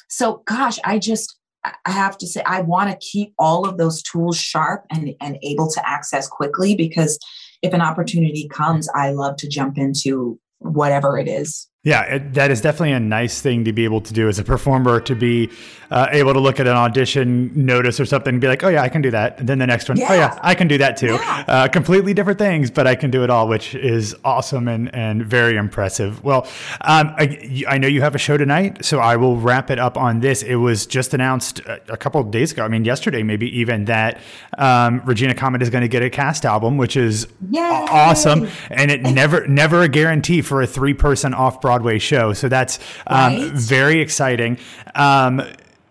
so 0.08 0.42
gosh 0.46 0.78
i 0.84 0.98
just 0.98 1.38
i 1.64 1.90
have 1.90 2.16
to 2.16 2.26
say 2.26 2.42
i 2.46 2.60
want 2.60 2.90
to 2.90 3.06
keep 3.06 3.34
all 3.38 3.68
of 3.68 3.78
those 3.78 4.02
tools 4.02 4.36
sharp 4.36 4.84
and, 4.90 5.14
and 5.20 5.38
able 5.42 5.70
to 5.70 5.86
access 5.88 6.28
quickly 6.28 6.74
because 6.74 7.18
if 7.62 7.72
an 7.72 7.80
opportunity 7.80 8.48
comes 8.48 8.88
i 8.94 9.10
love 9.10 9.36
to 9.36 9.48
jump 9.48 9.76
into 9.76 10.38
whatever 10.58 11.18
it 11.18 11.28
is 11.28 11.68
yeah, 11.88 12.02
it, 12.02 12.34
that 12.34 12.50
is 12.50 12.60
definitely 12.60 12.92
a 12.92 13.00
nice 13.00 13.40
thing 13.40 13.64
to 13.64 13.72
be 13.72 13.84
able 13.84 14.02
to 14.02 14.12
do 14.12 14.28
as 14.28 14.38
a 14.38 14.44
performer 14.44 15.00
to 15.00 15.14
be 15.14 15.50
uh, 15.90 16.06
able 16.10 16.34
to 16.34 16.38
look 16.38 16.60
at 16.60 16.66
an 16.66 16.76
audition 16.76 17.50
notice 17.54 17.98
or 17.98 18.04
something 18.04 18.34
and 18.34 18.42
be 18.42 18.46
like, 18.46 18.62
oh, 18.62 18.68
yeah, 18.68 18.82
I 18.82 18.90
can 18.90 19.00
do 19.00 19.10
that. 19.10 19.38
And 19.38 19.48
then 19.48 19.58
the 19.58 19.66
next 19.66 19.88
one, 19.88 19.96
yeah. 19.96 20.06
oh, 20.10 20.14
yeah, 20.14 20.38
I 20.42 20.54
can 20.54 20.68
do 20.68 20.76
that 20.76 20.98
too. 20.98 21.14
Yeah. 21.14 21.44
Uh, 21.48 21.68
completely 21.68 22.12
different 22.12 22.38
things, 22.38 22.70
but 22.70 22.86
I 22.86 22.94
can 22.94 23.10
do 23.10 23.24
it 23.24 23.30
all, 23.30 23.48
which 23.48 23.74
is 23.74 24.14
awesome 24.22 24.68
and, 24.68 24.94
and 24.94 25.24
very 25.24 25.56
impressive. 25.56 26.22
Well, 26.22 26.46
um, 26.82 27.14
I, 27.16 27.64
I, 27.66 27.78
know 27.78 27.88
you 27.88 28.02
have 28.02 28.14
a 28.14 28.18
show 28.18 28.36
tonight, 28.36 28.84
so 28.84 28.98
I 28.98 29.16
will 29.16 29.38
wrap 29.38 29.70
it 29.70 29.78
up 29.78 29.96
on 29.96 30.20
this. 30.20 30.42
It 30.42 30.56
was 30.56 30.84
just 30.84 31.14
announced 31.14 31.60
a, 31.60 31.80
a 31.94 31.96
couple 31.96 32.20
of 32.20 32.30
days 32.30 32.52
ago, 32.52 32.66
I 32.66 32.68
mean, 32.68 32.84
yesterday 32.84 33.22
maybe 33.22 33.48
even, 33.58 33.86
that 33.86 34.20
um, 34.58 35.00
Regina 35.06 35.34
Comet 35.34 35.62
is 35.62 35.70
going 35.70 35.82
to 35.82 35.88
get 35.88 36.02
a 36.02 36.10
cast 36.10 36.44
album, 36.44 36.76
which 36.76 36.98
is 36.98 37.28
Yay. 37.50 37.62
awesome. 37.62 38.46
And 38.70 38.90
it 38.90 39.00
never, 39.00 39.46
never 39.46 39.80
a 39.80 39.88
guarantee 39.88 40.42
for 40.42 40.60
a 40.60 40.66
three 40.66 40.92
person 40.92 41.32
off 41.32 41.62
Broadway 41.62 41.77
show. 41.98 42.32
So 42.32 42.48
that's 42.48 42.78
um, 43.06 43.36
right. 43.36 43.52
very 43.52 44.00
exciting. 44.00 44.58
Um, 44.94 45.42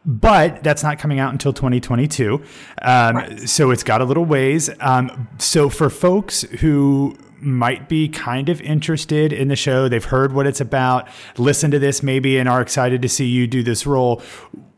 but 0.07 0.63
that's 0.63 0.83
not 0.83 0.99
coming 0.99 1.19
out 1.19 1.33
until 1.33 1.51
2022. 1.51 2.41
Um, 2.81 3.15
right. 3.15 3.39
So 3.41 3.71
it's 3.71 3.83
got 3.83 4.01
a 4.01 4.05
little 4.05 4.23
ways. 4.23 4.69
Um, 4.79 5.27
so 5.37 5.69
for 5.69 5.89
folks 5.89 6.43
who 6.61 7.17
might 7.39 7.87
be 7.87 8.07
kind 8.07 8.49
of 8.49 8.61
interested 8.61 9.33
in 9.33 9.49
the 9.49 9.55
show, 9.55 9.89
they've 9.89 10.03
heard 10.03 10.33
what 10.33 10.47
it's 10.47 10.61
about, 10.61 11.07
listen 11.37 11.71
to 11.71 11.79
this 11.79 12.01
maybe, 12.01 12.37
and 12.37 12.47
are 12.47 12.61
excited 12.61 13.01
to 13.01 13.09
see 13.09 13.25
you 13.25 13.47
do 13.47 13.61
this 13.63 13.85
role. 13.85 14.21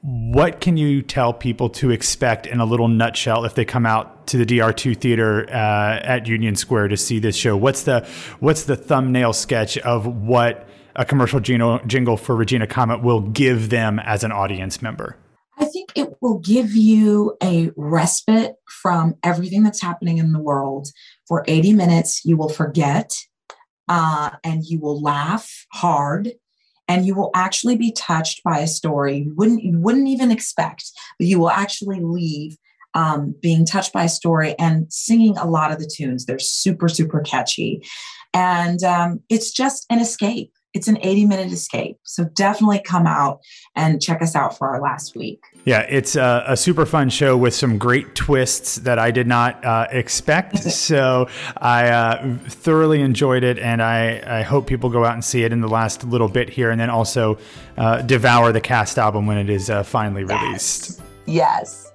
What 0.01 0.61
can 0.61 0.77
you 0.77 1.01
tell 1.01 1.33
people 1.33 1.69
to 1.71 1.91
expect 1.91 2.47
in 2.47 2.59
a 2.59 2.65
little 2.65 2.87
nutshell 2.87 3.45
if 3.45 3.53
they 3.53 3.65
come 3.65 3.85
out 3.85 4.27
to 4.27 4.43
the 4.43 4.45
DR2 4.45 4.97
Theater 4.97 5.45
uh, 5.49 5.99
at 6.03 6.27
Union 6.27 6.55
Square 6.55 6.89
to 6.89 6.97
see 6.97 7.19
this 7.19 7.35
show? 7.35 7.55
What's 7.55 7.83
the 7.83 8.07
what's 8.39 8.63
the 8.63 8.75
thumbnail 8.77 9.33
sketch 9.33 9.77
of 9.79 10.07
what 10.07 10.67
a 10.99 11.05
commercial 11.05 11.39
jingle 11.39 12.17
for 12.17 12.35
Regina 12.35 12.67
Comet 12.67 13.01
will 13.01 13.21
give 13.21 13.69
them 13.69 13.99
as 13.99 14.25
an 14.25 14.33
audience 14.33 14.81
member? 14.81 15.15
I 15.57 15.63
think 15.63 15.91
it 15.95 16.09
will 16.21 16.39
give 16.39 16.75
you 16.75 17.37
a 17.41 17.71
respite 17.77 18.55
from 18.67 19.15
everything 19.23 19.63
that's 19.63 19.81
happening 19.81 20.17
in 20.17 20.33
the 20.33 20.39
world. 20.39 20.89
For 21.25 21.45
80 21.47 21.71
minutes, 21.73 22.25
you 22.25 22.35
will 22.35 22.49
forget 22.49 23.13
uh, 23.87 24.31
and 24.43 24.65
you 24.65 24.79
will 24.79 25.01
laugh 25.01 25.65
hard 25.71 26.33
and 26.89 27.05
you 27.05 27.15
will 27.15 27.31
actually 27.33 27.77
be 27.77 27.93
touched 27.93 28.43
by 28.43 28.59
a 28.59 28.67
story 28.67 29.19
you 29.19 29.33
wouldn't, 29.35 29.63
you 29.63 29.79
wouldn't 29.79 30.07
even 30.09 30.31
expect, 30.31 30.91
but 31.17 31.27
you 31.27 31.39
will 31.39 31.49
actually 31.49 32.01
leave 32.01 32.57
um, 32.93 33.35
being 33.41 33.65
touched 33.65 33.93
by 33.93 34.03
a 34.03 34.09
story 34.09 34.53
and 34.59 34.91
singing 34.91 35.37
a 35.37 35.47
lot 35.47 35.71
of 35.71 35.79
the 35.79 35.89
tunes. 35.89 36.25
They're 36.25 36.39
super, 36.39 36.89
super 36.89 37.21
catchy. 37.21 37.85
And 38.33 38.83
um, 38.83 39.21
it's 39.29 39.51
just 39.51 39.85
an 39.89 39.99
escape 39.99 40.51
it's 40.73 40.87
an 40.87 40.97
80 41.01 41.25
minute 41.25 41.51
escape. 41.51 41.97
So 42.03 42.25
definitely 42.25 42.79
come 42.79 43.07
out 43.07 43.41
and 43.75 44.01
check 44.01 44.21
us 44.21 44.35
out 44.35 44.57
for 44.57 44.69
our 44.69 44.81
last 44.81 45.15
week. 45.15 45.43
Yeah, 45.65 45.81
it's 45.81 46.15
a, 46.15 46.43
a 46.47 46.57
super 46.57 46.85
fun 46.85 47.09
show 47.09 47.35
with 47.35 47.55
some 47.55 47.77
great 47.77 48.15
twists 48.15 48.75
that 48.77 48.99
I 48.99 49.11
did 49.11 49.27
not 49.27 49.63
uh, 49.65 49.87
expect. 49.91 50.57
so 50.71 51.27
I 51.57 51.89
uh, 51.89 52.37
thoroughly 52.47 53.01
enjoyed 53.01 53.43
it, 53.43 53.59
and 53.59 53.81
I, 53.81 54.21
I 54.25 54.41
hope 54.41 54.67
people 54.67 54.89
go 54.89 55.05
out 55.05 55.13
and 55.13 55.23
see 55.23 55.43
it 55.43 55.51
in 55.51 55.61
the 55.61 55.67
last 55.67 56.03
little 56.03 56.29
bit 56.29 56.49
here, 56.49 56.71
and 56.71 56.79
then 56.79 56.89
also 56.89 57.37
uh, 57.77 58.01
devour 58.01 58.51
the 58.51 58.61
cast 58.61 58.97
album 58.97 59.25
when 59.25 59.37
it 59.37 59.49
is 59.49 59.69
uh, 59.69 59.83
finally 59.83 60.23
released. 60.23 61.01
Yes. 61.25 61.85
yes. 61.85 61.88